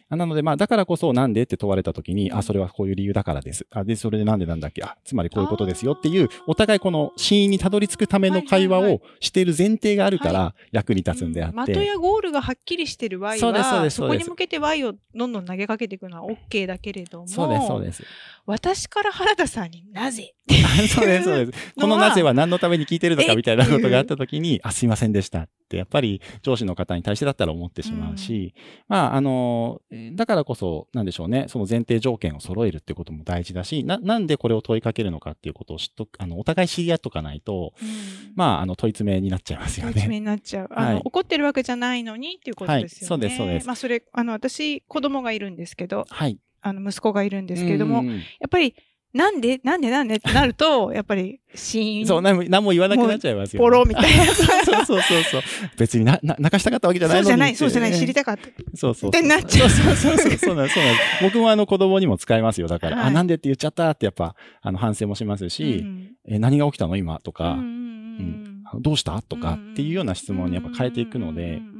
[0.09, 3.67] なので、まあ、だからこそ、なんでって問われたときに、あ、それはこういう理由だからです。
[3.71, 4.81] あ、で、それでなんでなんだっけ？
[4.81, 11.73] あ、つまりこういうことですよっていう、お互いこの真因にたどり着くための会話をしている前提があるから役に立つんであって。
[11.73, 14.03] 的やゴールがはっきりしてる Y は、そそ。
[14.03, 18.03] そこに向けて Y をどんどん投げかけていくのは OK だけれども、そうです、そうです。
[18.47, 20.33] 私から原田さんになぜ？
[20.87, 21.73] そうです、そうです。
[21.75, 29.81] このなぜは何のために聞いてるのかみたいなことがあったときに、あ、すいませんでしたって、やっぱり上司の方に対してだったら思ってしまうし、うん、まあ、あの、
[30.13, 37.87] だからこそ、なんでしょうね、その前提条件を揃えるってことも大事だし、な、なんでこれを問いかけるのかっていうことを知っとあの、お互い知り合っとかないと、うん、
[38.35, 39.91] まあ、あの、問い詰めになっちゃいますよね。
[39.91, 40.69] 問い詰めになっちゃう。
[40.71, 43.17] あの、はい、怒ってるわけじゃないのにっていうことですよね。
[43.17, 43.67] はい、そうです、そうです。
[43.67, 46.39] まあ、それ、あの、私、子供がいるんですけど、はい。
[46.61, 48.11] あの、息子がいるんですけれども、や
[48.45, 48.75] っぱり、
[49.13, 52.05] なんでなんでなんでってなると、 やっぱり、シーン。
[52.05, 53.65] そう、何も言わなくなっちゃいますよ、ね。
[53.65, 54.25] ポロみたいな。
[54.35, 55.41] そうそうそうそう。
[55.77, 58.49] 別にな、な、泣かしたかったわけじゃないのそうじゃない、そうじゃない、知りたかった。
[58.75, 59.09] そうそう。
[59.09, 59.69] ってなっちゃう。
[59.69, 61.23] そうそうそう、そうなんです、そうなんです。
[61.23, 62.67] 僕もあの子供にも使いますよ。
[62.67, 69.21] だから、はい、あ、なんでって言っちゃったってやっぱ、あの反省もしますし、うん、え、何が起きたの今とか、うん、どうした？
[69.21, 71.76] とかっていうような質問にやっぱ変えていくので、なん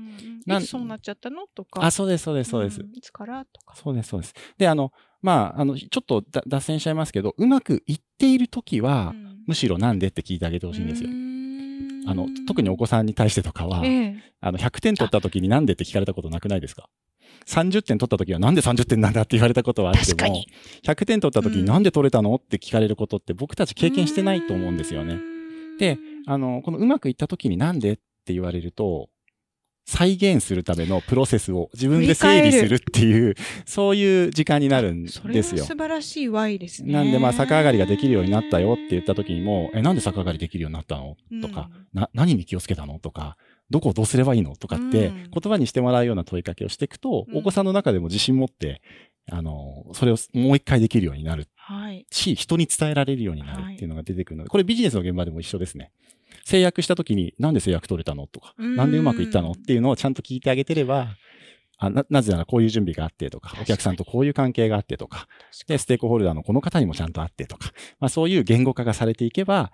[0.62, 1.48] そうなっちゃったの？
[1.48, 1.84] とか。
[1.84, 2.82] あ、そうです、そうです、そうです。
[2.94, 3.46] いつから？
[3.46, 3.76] とか。
[3.76, 4.34] そうです、そうです。
[4.58, 4.92] で、あの、
[5.22, 11.10] まあ、あの、ちょっと脱線しちゃいますけど、うまくいっているときは、うん、むしろなんでって聞いてあげてほしいんですよ。
[12.10, 16.90] あの、特にお子さんに対してとかは、ええ、あの、100点取ったときになんでって聞かれたことなくないですか
[17.46, 20.44] ?30 点取ったときはなんで30点なんだって言われたことはあっても、
[20.84, 25.20] 100点取ったときになんで取れたのって聞かれることって僕たち経験してないと思うんですよね。
[25.80, 27.96] で、あの、このうまくいったときになんでっ
[28.26, 29.10] て言われると、
[29.90, 33.36] 再現するためのプロセスを自分で整理するっていう、
[33.66, 35.64] そういう時間になるんですよ。
[35.64, 36.92] 素晴らしい Y ですね。
[36.92, 41.16] なんでまあ逆上がりができるようになったよって言った時にも、え、なんで逆上がりできるようになったの？
[41.42, 43.00] とか、うん、な、何に気をつけたの？
[43.00, 43.38] とか、
[43.70, 44.58] どこをどうすればいいの？
[44.58, 48.82] とかって、言葉にしてもらうような問いかけをしていくと、うん、お子さんの中でも自信持って、
[49.32, 51.48] あの、それをもう一回できるようになる。
[51.56, 52.06] はい。
[52.12, 55.92] し、人に伝えられるようになるっていうのが出てくるので、これビジネスの現場でも一緒ですね。
[56.48, 61.10] 制約した時に、なんで制約取れたのとか、なんでうまくいったのっていうのをちゃんと聞いてあげてれば、
[61.78, 65.28] あな、なぜならこういう準備があってとか、お客さんとこういう関係があってとか、
[65.68, 69.74] で、ステークホルダーのこの方にもちゃんとあってとか、まあそういう言語化がされていけば、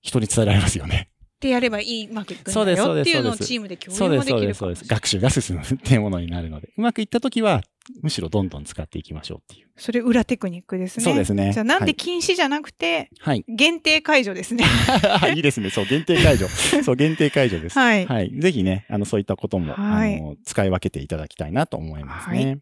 [0.00, 1.10] 人に伝えられますよね。
[1.36, 4.84] ってやればいい、うまくいくんだよっていうのをチームで共有もできるそうです、そうです。
[4.86, 7.60] 学習が進むっていうものになるので、うまくいったときは、
[8.02, 9.68] むしろどんどん使っていきましょうっていう。
[9.76, 11.04] それ裏テクニックですね。
[11.04, 11.52] そうですね。
[11.52, 13.44] じゃあなんで禁止じゃなくて、はい。
[13.48, 14.64] 限定解除ですね。
[15.36, 15.70] いいですね。
[15.70, 16.48] そう、限定解除。
[16.82, 17.78] そう、限定解除です。
[17.78, 18.06] はい。
[18.06, 18.32] はい。
[18.40, 22.44] ぜひね、あの、そういったことも、はい、あの、使い分けていただきたいなと思いますね。
[22.44, 22.60] はい、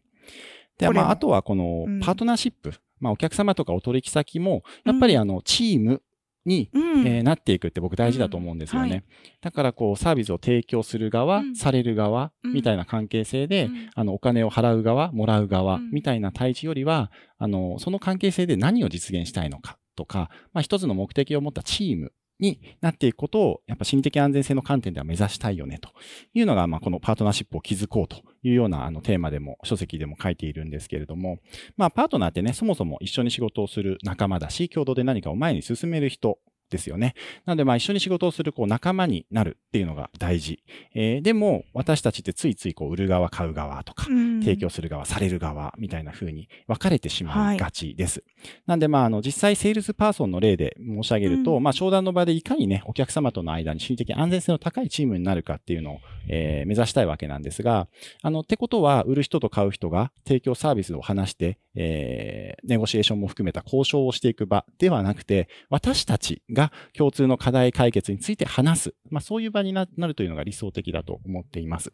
[0.77, 2.69] で、まあ、あとはこの、パートナーシップ。
[2.69, 6.01] うん、まあ、お客様とかお取引先も、やっぱりあの、チーム
[6.45, 8.87] に、うん、えー、なっていくって僕大事だと思うんですよね。
[8.87, 8.93] うん。
[8.93, 9.03] はい、
[9.41, 25.89] だからこうサービスを提供する側、うん、される側、みたいな関係性で、あのお金を払う側、もらう側、みたいな対峙よりは、あの、その関係性で何を実現したいのかとか、まあ一つの目的を持ったチームになっていくことを、やっぱ心理的安全性の観点では目指したいよね、と
[26.33, 31.39] いうのが、まあ、このパートナーシップを築こうというような、あの、テーマでも、書籍でも書いているんですけれども、
[31.77, 36.39] まあ、パートナーってね、そもそも一緒に仕事をする仲間だし、共同で何かを前に進める人
[36.69, 37.13] ですよね。
[37.45, 40.63] なので、まあ一緒に仕事をするこう仲間になるっていうのが大事。
[40.93, 48.23] えー、でも、私たちってついついこう売る側、買う側とか、提供する側、される側みたいな風に分かれてしまいがちです。
[48.43, 57.87] はい、なんで、まああの実際セールスパーソンの例で申し上げると、うん、まあ商談の場でいかにね、お客様との間に心理的安全性の高いチームになるかっていうのを、えー、目指したいわけなんですが、
[58.21, 68.95] あの、ってことは、売る人と買う人が提供サービスを話して、えー、ネゴシエーションも含めた交渉をしていく場ではなくて、私たちがが共通の課題解決について話す。
[69.11, 71.91] まあ、そういう場になるというのが理想的だと思っています。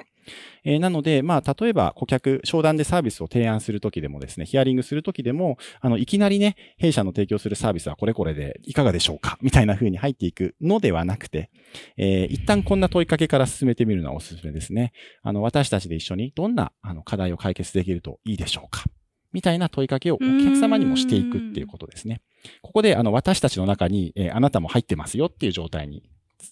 [0.63, 9.39] えー、なので、まあ、例えば顧客、商談でサービスを提案するときでもですね、ヒアリングするときでも、あの、いきなりね、弊社の提供するサービスはこれこれでいかがでしょうか？
[9.41, 11.49] みたいな風に入っていくのではなくて、
[11.97, 14.93] えー、一旦こんな問いかけから進めてみるのはおすすめですね。
[15.23, 18.83] あの、私たちで一緒にどんなあの課題を解決できるといいでしょうか？
[19.33, 22.21] みたいな問いかけをお客様にもしていくっていうことですね。
[22.61, 26.03] ここで、あの、私たちの中に、えー、あなたも入ってますよっていう状態に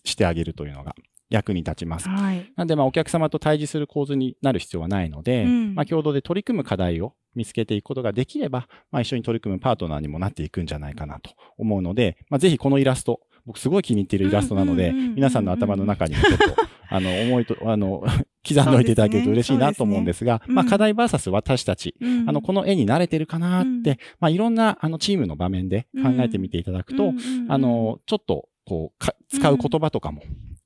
[0.04, 0.96] してあげるというのが
[1.30, 2.10] 役に立ちます。
[2.10, 16.43] はい、なんで、まあ、お客様と対峙する構図になる必要はないので、うん、まあ、共同で取り組む課題を見つけていくことができれば、まあ、一緒に取り組むパートナーにもなっていくんじゃないかなと思うので、まあ、ぜひこのイラスト、僕すごい気に入っているイラストなので、皆さんの頭の中にもちょっと、
[16.88, 18.04] あの、思いと、 あの、
[18.47, 27.12] 刻んでおいていただけると嬉しいなと思うんですが、まあ、課題バーサス私たち、うん、あの、この絵に慣れてるかなって、うん、まあ、いろんな、あの、チームの場面で考えてみていただくと、
[27.47, 30.22] あの、ちょっと、こう、使う言葉とかも、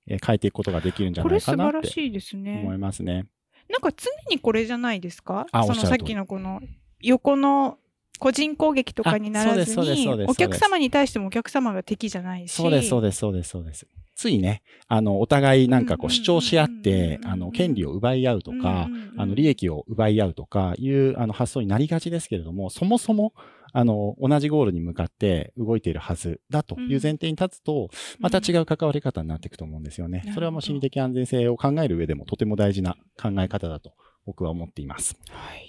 [0.06, 2.12] え変えていくことができるんじゃないかなって
[2.46, 3.28] 思いますね。
[3.70, 5.46] なんか常にこれじゃないですか？
[5.54, 6.60] そのさっきのこの
[7.00, 7.78] 横の
[8.20, 12.54] 個人攻撃とかにならずに、お客様に対してもお客様が敵じゃないし。
[12.54, 13.88] そうです、そうです、そうです、そうです。
[14.16, 23.34] ついね、あの、お互いなんかこう主張し合って、あの、権利を奪い合うとか、あの、利益を奪い合うとかいう、あの、発想になりがちですけれども、そもそも、
[23.76, 27.90] あの、同じゴールに向かって動いているはずだという前提に立つと、
[28.20, 30.24] また違う関わり方になっていくと思うんですよね。
[30.34, 33.94] それはもう心理的安全性を考える上でもとても大事な考え方だと
[34.28, 35.18] 僕は思っています。
[35.30, 35.63] はい。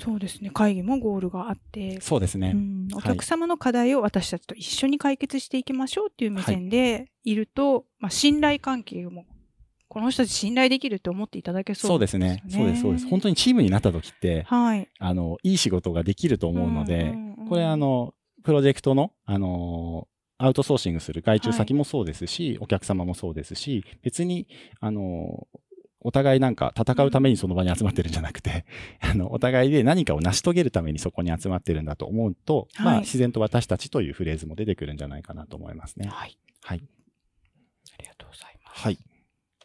[0.00, 0.50] そうですね。
[0.50, 2.52] 会議もゴールがあって、そうですね。
[2.54, 9.24] うん、お客様の課題を私たちと一緒に解決していきましょうっていう目線でいると、はい、まあ、信頼関係も、
[9.88, 12.42] この人たち信頼できると思っていただけそうですね。
[12.48, 12.62] そうですね。
[12.62, 13.06] そうです、そうです。
[13.08, 14.88] 本当にチームになった時って、はい。
[14.98, 24.48] あの、いい仕事ができると思うので、うんうんうん、これあの、プロジェクトの、あのアウトソーシングする外注先もそうですし、はい、お客様もそうですし、別に、
[24.80, 25.46] あの、
[26.04, 28.66] お互いなんか戦うためにその場に集まってるんじゃなくて、
[29.00, 36.08] あの、お互いで何かを成し遂げるためにそこに集まってるんだと思うと、はい、まあ、自然と私たちというフレーズも出てくるんじゃないかなと思いますね。
[36.08, 36.38] はい。
[36.62, 36.84] はい。
[37.98, 38.80] ありがとうございます。
[38.82, 38.98] はい。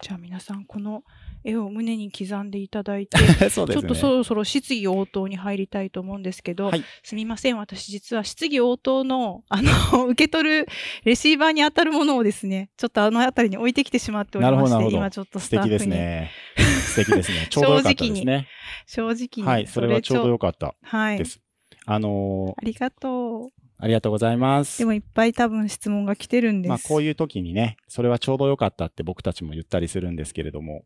[0.01, 1.03] じゃあ皆さん、この
[1.43, 10.67] 絵を胸に刻んでいただいて、 ね、ちょっとそろそろ質疑応答に入りたいと思うんですけど、はい、すみません、私実は質疑応答の、あの、 受け取る
[11.03, 15.79] レシーバーに当たるものをですね、ちょっとあの辺りに置いてきてしまっておりまして、今ちょっとスタッフに。
[15.79, 16.31] 素敵ですね。
[16.57, 17.47] 素敵ですね。
[17.49, 18.47] ちょうどよかったですね。
[18.85, 19.43] 正直に。
[19.43, 20.75] はい、それはちょうどよかった
[21.17, 21.41] です。
[21.83, 23.58] はい、あのー、ありがとう。
[23.81, 24.77] ありがとうございます。
[24.79, 26.69] でもいっぱい多分質問が来てるんです。
[26.69, 30.83] まあこういう時にね、それはちょうどよかったって僕たちも言ったりするんですけれども、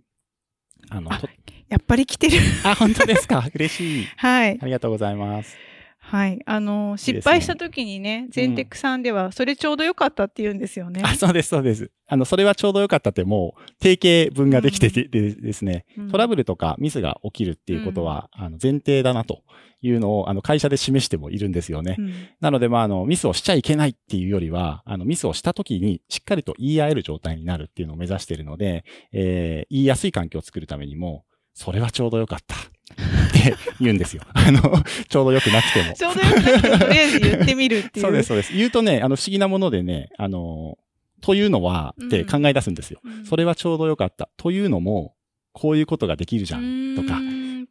[0.89, 1.19] あの、あ
[1.69, 2.37] やっぱり来てる。
[2.63, 3.49] あ、本当ですか？
[3.55, 4.05] 嬉しい。
[4.17, 4.59] はい。
[4.61, 5.55] ありがとうございます。
[6.05, 6.41] はい。
[6.45, 11.01] あの、失敗した時にね、全テックさんでは、それちょうどよかったって言うんですよね。
[11.03, 11.91] あ、そうです、そうです。
[12.07, 19.43] あの、それはちょうどよかったってもう、定型文ができてて、ですね、うん、トラブルとかミスが起きるっていうことは、うん、あの、前提だなと
[19.81, 21.95] いうのを、あの、会社で示してもいるんですよね。
[21.97, 28.83] うん、なので、まあ、あの、ミスをしちゃいけないっていうよりは、あの、ミスをした時に、しっかりと言い合える状態になるっていうのを目指しているので、
[29.13, 31.23] えー、言いやすい環境を作るためにも、
[31.53, 32.55] それはちょうどよかった。
[33.51, 34.23] っ て言うんですよ。
[34.33, 34.61] あの、
[35.07, 35.93] ちょうどよくなくても。
[35.95, 38.05] ちょうどよくなくても、とりあえず言ってみるっていう。
[38.05, 38.53] そうです、そうです。
[38.53, 40.77] 言うとね、あの、不思議なものでね、あの、
[41.21, 42.99] というのは、って考え出すんですよ。
[43.03, 44.29] うん、それはちょうどよかった。
[44.37, 45.15] というのも、
[45.53, 47.19] こういうことができるじゃん、とか。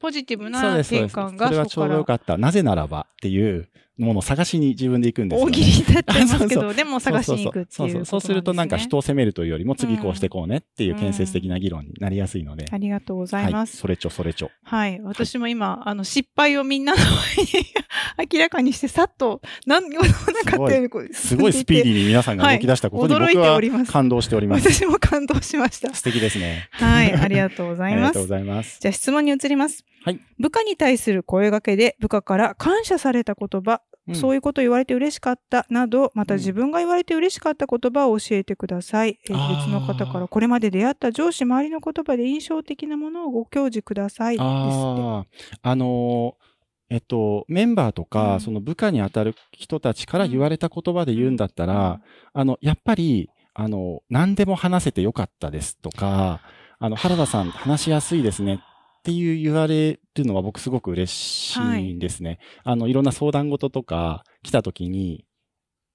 [0.00, 2.36] ポジティブな転換がそれはちょうどよかった。
[2.36, 3.68] なぜならばっていう
[3.98, 5.52] ものを探しに自分で行くんですよ、ね。
[5.52, 12.66] 大喜利になっちゃいますけど、 でも探しに行くっていう、ね、そうそうするとなんか人を責めるというよりも次こうしてこうねっていう建設的な議論になりやすいので。
[12.70, 13.72] ありがとうございます。
[13.72, 14.50] はい、それちょ、それちょ。
[14.64, 15.00] はい。
[15.02, 20.08] 私も今、はい、あの、失敗をみんなの前に明らかにして、さっと、何もな
[20.50, 24.72] かったようにすごいスピーディーに皆さんが動き出したことに、はい、僕は感動しております。
[24.72, 25.92] 私も感動しました。
[25.94, 26.68] 素敵ですね。
[26.72, 27.12] はい。
[27.12, 28.00] ありがとうございます。
[28.00, 28.78] ありがとうございます。
[28.80, 29.84] じゃあ質問に移ります。
[30.04, 30.20] はい。
[30.38, 39.18] 部下に対する声掛けで部下から感謝された言葉、うん、そういうこと言われて嬉しかったなど、また自分が言われて嬉しかった言葉を教えてください。
[39.28, 44.36] うん、え別の方からこれまで出会った上司、周りの言葉で印象的なものをご教示ください。
[44.38, 45.24] あ
[45.62, 46.52] あのー
[46.92, 52.00] えっと、メンバーとか、うん、その部下に当たる人たちから言われた言葉で言うんだったら、
[52.34, 56.42] うん、あの、やっぱり、あの、何でも話せてよかったですとか、
[56.78, 58.60] あの、原田さん話しやすいですね
[59.02, 62.38] っていう言われるのは僕すごく嬉しいんですね。
[62.64, 65.24] はい、あの、いろんな相談事とか来た時に、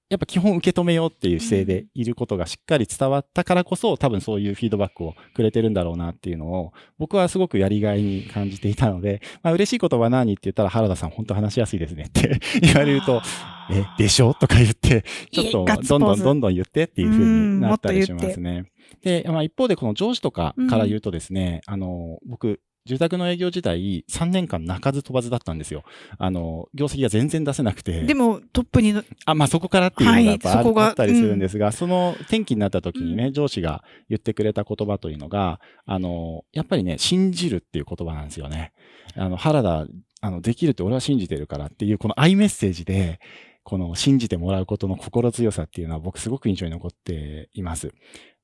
[0.09, 13.21] やっぱ基本受け止めようっていう姿勢でいることがしっかり伝わったからこそ、多分そういうフィードバックをくれてるんだろうなっていうのを、僕はすごくやりがいに感じていたので、まあ嬉しい言葉何って言ったら原田さん本当話しやすいですねって 言われると、
[13.69, 14.33] え、でしょ？
[14.33, 18.71] とか言って、ちょっとどんどんどんどん言ってっていうふうになったりしますね。
[19.03, 25.83] で、まあ一方でこの上司とかから言うとですね、あの、僕、住宅の営業自体3年間鳴かず飛ばずだったんですよ。
[26.17, 28.01] あの、業績が全然出せなくて。
[28.03, 38.71] でもトップにあ、まあそこからっていうのがやっぱあ,、はい、あったりするんですが、うん、その転機になった時にね、上司が言ってくれた言葉というのが、あの、やっぱりね、信じるっていう言葉なんですよね。
[39.15, 39.85] あの、原田、
[40.21, 43.19] あの、できるって俺は信じてるからっていうこのアイメッセージで、
[43.67, 47.93] この信じてもらうことの心強さっていうのは僕すごく印象に残っています。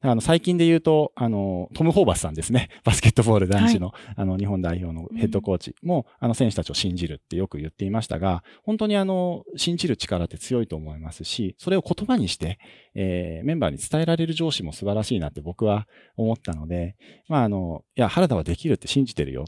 [0.05, 2.67] あの、最近で言うと、あの、トム・ホーバスさんですね。
[2.83, 12.59] バスケットボール男子の、はい、あの、日本代表のヘッドコーチも、うん、あの、選手たちを信じるってよく言っていましたが、本当にあの、信じる力って強いと思いますし、それを言葉にして、
[12.95, 15.87] えー、メンバーに伝えられる上司も素晴らしいなって僕は
[16.17, 16.97] 思ったので、
[17.29, 19.45] まあ、あの、いや、原田はできるって信じてるよ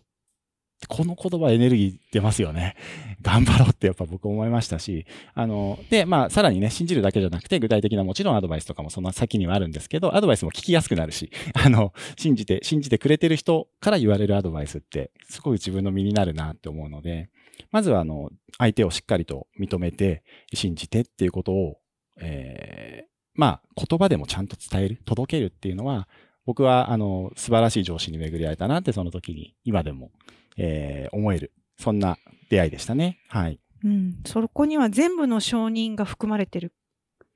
[0.88, 2.76] この言葉エネルギー出ますよね。
[3.22, 17.30] 頑張ろうってやっぱ僕思いましたし、あの、で、まあ、さらにね、信じるだけじゃなくて、具体的なもちろんアドバイスとかもその先にはあるんですけど、アドバイスも聞きやすくなるし、 あの、信じて、信じてくれてる人から言われるアドバイスって、すごい自分の身になるなって思うので、
[17.72, 20.24] まずは、あの、相手をしっかりと認めて、
[20.54, 21.78] 信じてっていうことを、
[22.22, 26.08] えー、まあ、言葉でもちゃんと伝える、届けるっていうのは、
[26.46, 30.12] 僕は、あの、素晴らしい上司に巡り会えたなって、その時に、今でも
[30.58, 32.18] えー、思える、そんな
[32.50, 33.20] 出会いでしたね。
[33.30, 33.60] はい。
[33.84, 34.16] うん。
[34.26, 36.74] そこには全部の承認が含まれてる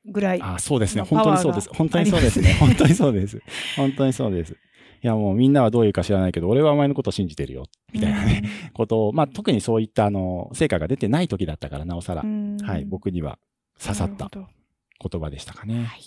[0.06, 0.42] ぐらい。
[0.42, 1.04] あ、そうですね。
[1.04, 1.70] 本当にそうです。
[1.74, 2.54] 本当にそうですね。
[2.60, 3.42] 本当にそうです。
[3.76, 4.58] 本当にそうです。
[5.02, 13.40] いやもうみんなはどういうか知らないけど、俺はお前のことを信じてるよ、みたいなね、うん、ことを、まあ特にそういったあの、成果が出てない時だったから、なおさら、はい、僕には
[13.82, 15.86] 刺さった言葉でしたかね。
[15.86, 16.02] はい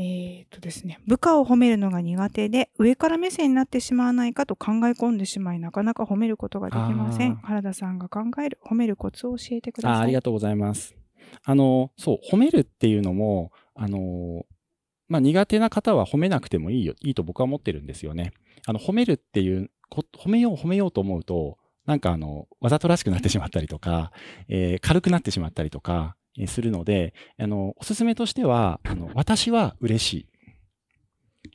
[0.00, 7.36] えっ、とですね、部下を褒めるのが苦手で、上から目線になってしまわないかと考え込んでしまい、なかなか褒めることができません。
[7.36, 9.98] 原田さんが考える褒めるコツを教えてください。
[9.98, 10.94] あありがとうございます。
[11.44, 14.46] あの、そう、褒めるっていうのも、あの、
[15.08, 18.32] まあ、苦手な方は褒めなくてもいいよ、いいと僕は思ってるんですよね。
[18.66, 24.12] あの、褒めるっていう、褒めよう褒めようと思うと、なんかあの、わざとらしくなってしまったりとか、
[24.48, 26.16] えー、軽くなってしまったりとか、
[26.46, 30.26] するので、あの、おすすめとしては、あの、私は嬉しい。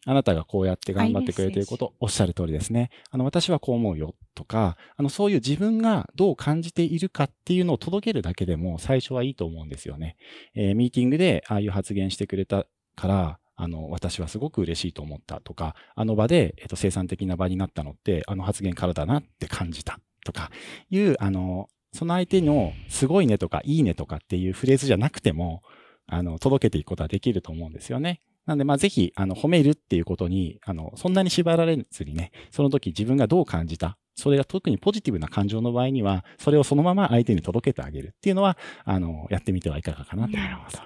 [0.06, 2.90] あなたがこうやって頑張ってくれていること、おっしゃる通りですね。
[3.12, 10.18] あの、私はこう思うよとか、あの、そういう自分がどう感じているかっていうのを届けるだけでも最初はいいと思うんですよね。
[10.56, 12.66] えー、ミーティングでああいう発言してくれた
[12.96, 20.50] から、あの、私はすごく嬉しいと思ったとか、あの場で、えっと、生産的な場になったのって、あの発言からだなって感じたとか
[20.90, 25.62] いう、あの、その相手のすごいねとかいいねとかっていうフレーズじゃなくても、
[26.08, 28.22] あの、届けていくことはできると思うんですよね。
[28.46, 40.82] なんで、まあ、ぜひ、あの、褒めるっていうことに、あの、そんなに縛られずにね、その時自分がどう感じた、それが特にポジティブな感情の場合には、それをそのまま相手に届けてあげるっていうのは、あの、やってみてはいかがかなと思います。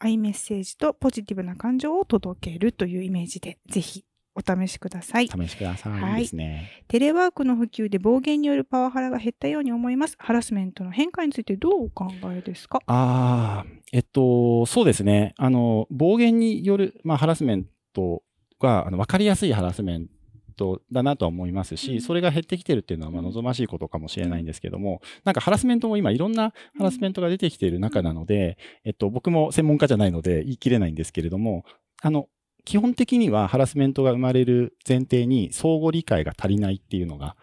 [0.00, 4.04] アイメッセージとポジティブな感情を届けるというイメージで、ぜひ
[4.40, 5.28] お試しください。
[5.28, 5.92] 試しください。
[6.00, 6.22] はい。
[6.22, 6.70] ですね。
[6.88, 10.16] テレワークの普及で暴言によるパワハラが減ったように思います。
[10.18, 12.80] ハラスメントの変化についてどうお考えですか？
[12.86, 15.34] ああ、えっと、そうですね。
[15.36, 18.22] あの、暴言による、まあ、ハラスメント
[18.58, 20.08] が、あの、わかりやすいハラスメン
[20.56, 31.64] トだなとは思いますし、それが減ってきてるっていうのはまあ望ましいことかもしれないんですけども、なんかハラスメントも今いろんなハラスメントが出てきている中なので、えっと、僕も専門家じゃないので言い切れないんですけれども、
[32.02, 32.28] あの、
[32.64, 37.36] 基本的にはハラスメントが生まれる前提に相互理解が足りないっていうのが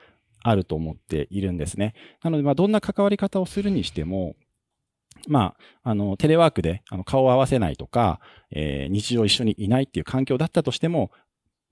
[0.43, 1.93] あると思っているんですね。
[2.23, 4.35] なので、まあ、どんな関わり方をするにしても、
[5.27, 8.19] まあ、あの、テレワークであの顔を合わせないとか、
[8.51, 11.11] えー、日常一緒にいないっていう環境だったとしても、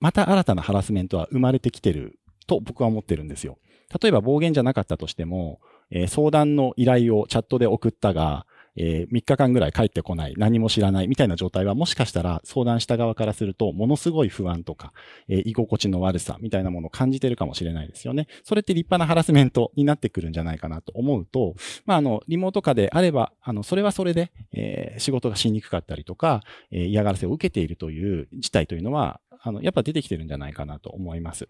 [0.00, 3.58] また新たなハラスメントは生まれてきてると僕は思ってるんですよ。
[4.00, 8.46] 例えば暴言じゃなかったとしても、えー、相談の依頼をチャットで送ったが、
[8.76, 14.92] えー、3日間ぐらい帰ってこない、何も知らないみたいな状態は、もしかしたら相談した側からすると、ものすごい不安とか、
[15.28, 18.26] えー、居心地の悪さみたいなものを感じてるかもしれないですよね。
[18.44, 21.54] それって立派なハラスメントになってくるんじゃないかなと思うと、
[21.84, 31.46] まあ、あの、リモート化であれば、あの、それはそれで、えー、仕事がしにくかったりとか、え、嫌がらせを受けているという事態というのは、あの、やっぱ出てきてるんじゃないかなと思います。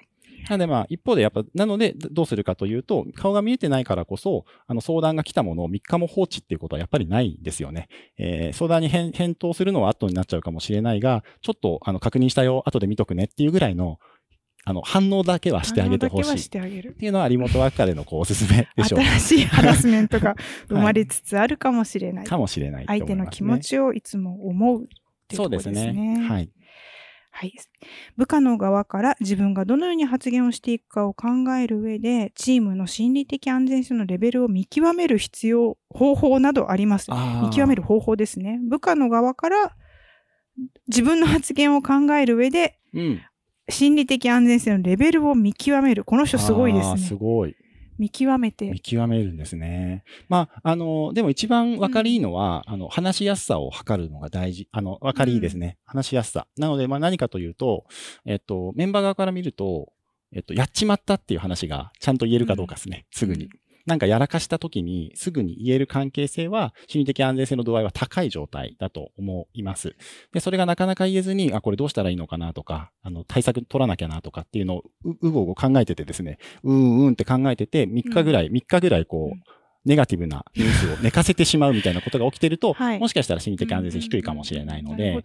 [0.48, 7.88] なのでまあ、一方でやっぱ、なのでどうするかというと、顔が見えてないからこそ、あの相談が来たものを3日も放置っていうことはやっぱりないんですよね。
[8.18, 13.98] えー、相談に返答するのは後になっちゃうかもしれないが、ちょっとあの確認したよ、後で見とくねっていうぐらいの
[14.68, 16.46] あの、反応だけはしてあげてほしい。
[16.46, 16.58] って
[17.06, 19.00] いうのはリモートワーク下でのこうおすすめでしょう。
[19.00, 20.34] 新しいハラスメントが
[20.68, 22.26] 生まれつつあるかもしれない。
[22.26, 24.86] かもしれない、ね、相手の気持ちをいつも思うっ
[25.28, 25.74] ていうことですね。
[25.74, 26.28] そうですね。
[26.28, 26.50] はい。
[27.36, 27.52] はい。
[28.16, 31.28] 部下の側から自分がどのように発言をしていくかを考
[31.60, 37.10] える上で、チームの心理的安全性のレベルを見極める必要、方法などあります。
[37.42, 38.58] 見極める方法ですね。
[38.66, 39.76] 部下の側から
[40.88, 43.20] 自分の発言を考える上で、うん、
[43.68, 46.04] 心理的安全性のレベルを見極める。
[46.04, 46.98] この人すごいですね。
[47.00, 47.54] すごい。
[47.98, 48.70] 見極めて。
[48.70, 50.04] 見極めるんですね。
[50.28, 54.68] まあ、あの、でも一番わかりいいのは、うん、あの、話しやすさを測るのが大事。
[54.72, 55.78] あの、わかりいいですね。
[55.88, 56.46] うん、話しやすさ。
[56.56, 57.86] なので、まあ何かというと、
[58.24, 59.92] えっと、メンバー側から見ると、
[60.32, 63.06] えっと、やっちまったっていう話がちゃんと言えるかどうかですね。
[63.12, 63.48] うん、すぐに。
[63.86, 69.96] なんかやらかした時にすぐに言える関係性は心理的安全性の度合いは高い状態だと思います。
[70.32, 79.38] で、それがなかなか言えずに、あ、これどうしたらいいのかなとか、あの、対策取らなきゃなとかっていうのをう、うごうご考えててですね、うんうんって考えてて、3日ぐらい、うん、3日ぐらいこう、
[79.86, 85.20] ネガティブなニュースを寝かせてしまうみたいなことが起きてると、はい、もしかしたら心理的安全性低いかもしれないので、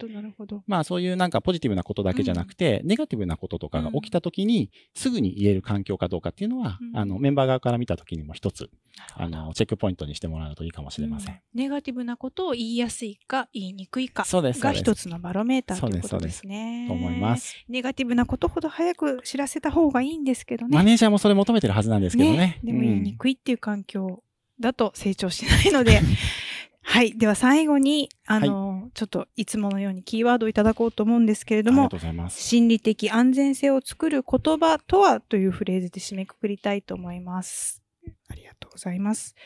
[0.66, 8.70] まあそういうなんかポジティブなことだけじゃなくて、うん、ネガティブなこととかが起きたときに、すぐに言える環境かどうかっていうのは、うん、あの、メンバー側から見たときにも一つ、
[9.16, 11.34] あの、チェックポイントにしてもらうといいかもしれません。
[11.34, 16.86] うん、ネガティブなことを言いやすいか、言いにくいかが一つのバロメーターということですね。
[16.86, 17.56] と思います。
[17.68, 20.76] ネガティブなことほど早く知らせた方がいいんですけどね。
[20.76, 22.36] マネージャーもそれ求めてるはずなんですけどね。
[22.36, 24.22] ねでも言いにくいっていう環境
[24.62, 26.00] だと成長しないので、
[26.84, 27.16] はい。
[27.16, 31.88] では最後に、あの、はい、ちょっといつものようにキーワードをいただこうと思うんですけれども、
[32.28, 37.82] 心理的安全性を作る言葉とはというフレーズで締めくくりたいと思います。
[38.28, 39.36] ありがとうございます。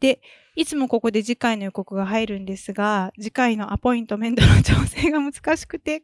[0.00, 0.22] で、
[0.56, 6.02] いつもここで次回の予告が入るんですが、次回のアポイントメントの調整が難しくて、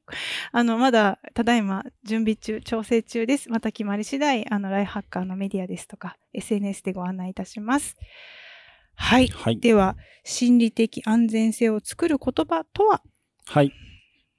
[0.53, 3.51] あの、まだ、ただいま準備中、調整中です。
[3.51, 7.97] また決まり次第、あの、ライハッカーのメディアですとか、SNS でご案内いたします。
[8.97, 9.29] はい。
[9.29, 13.03] はい、では、心理的安全性を作る言葉とは？
[13.45, 13.73] はい。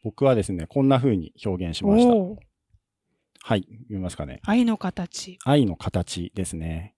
[0.04, 2.14] 僕はですね、こんな風に表現しました。
[2.14, 3.62] はい。
[3.62, 4.42] 読みますかね。
[4.44, 5.40] 愛の形。
[5.46, 6.96] 愛の形ですね。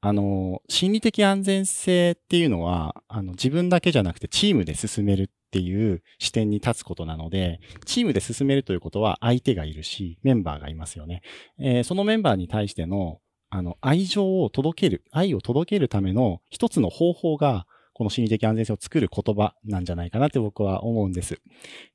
[0.00, 11.20] あの、心理的安全性っていうのは、あの、自分だけじゃなくてチームで進めるっていう視点に立つことなので、チームで進めるということは相手がいるし、メンバーがいますよね。
[11.58, 13.20] えー、そのメンバーに対しての
[13.50, 21.40] あの、愛情を届ける、愛を届けるための一つの方法が、この心理的安全性を作る言葉なんじゃないかなって僕は思うんです。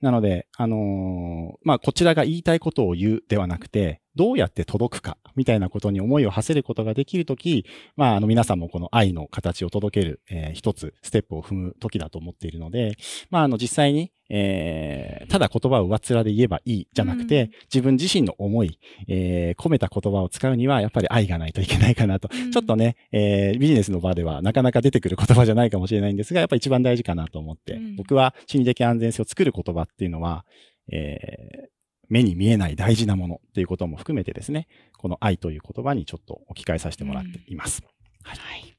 [0.02, 7.66] なので、あのー、まあ、こちらが言いたいことを言うではなくて、どうやって届くか、みたいなことに思いを馳せることができるとき、
[7.96, 12.98] まあ、あの、皆さんもこの愛の形を届ける、えー、一つ、ステップを踏むときだと思っているので、
[13.30, 22.30] まあ、あの、実際に、えー、ただ言葉を上っ面で言えばいいじゃなくて、うん、自分自身の思い、えー、込めた言葉を使うには、やっぱり愛がないといけないかなと。
[22.32, 30.46] うん、ちょっとね、えー、ビジネスの場ではなかなか出てくる言葉じゃないかもしれないんですが、やっぱり一番大事かなと思って、うん、僕は心理的安全性を作る言葉っていうのは、
[30.92, 31.75] えー、
[32.10, 37.84] 目に見えない大事なものっていうことも含めてですね、この愛という言葉にちょっと置き換えさせてもらっています。
[38.24, 38.78] はい、はい。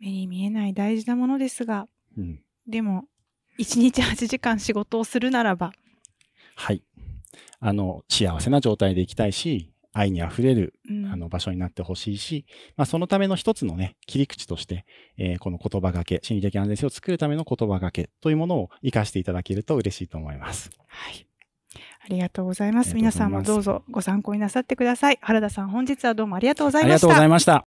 [0.00, 3.04] 目に見えない大事なものですが、うん、でも、
[3.58, 5.72] 1日8時間仕事をするならば。
[6.56, 6.82] はい。
[7.60, 10.74] あの、幸せな状態でいきたいし、愛に溢れる、
[11.12, 12.46] あの場所になってほしいし、
[12.76, 14.86] まあ、そのための一つのね、切り口として、
[15.18, 20.70] えー、この言葉がけ、心理的安全性を作るための言葉がけというものを活かしていただけると嬉しいと思います。
[20.86, 21.26] はい。
[22.10, 22.96] ありがとうございます。
[22.96, 25.18] 皆さんもどうぞご参考になさってください。
[25.22, 26.90] 原田さん、本日はどうもありがとうございました。
[26.90, 27.58] ありがとうございました。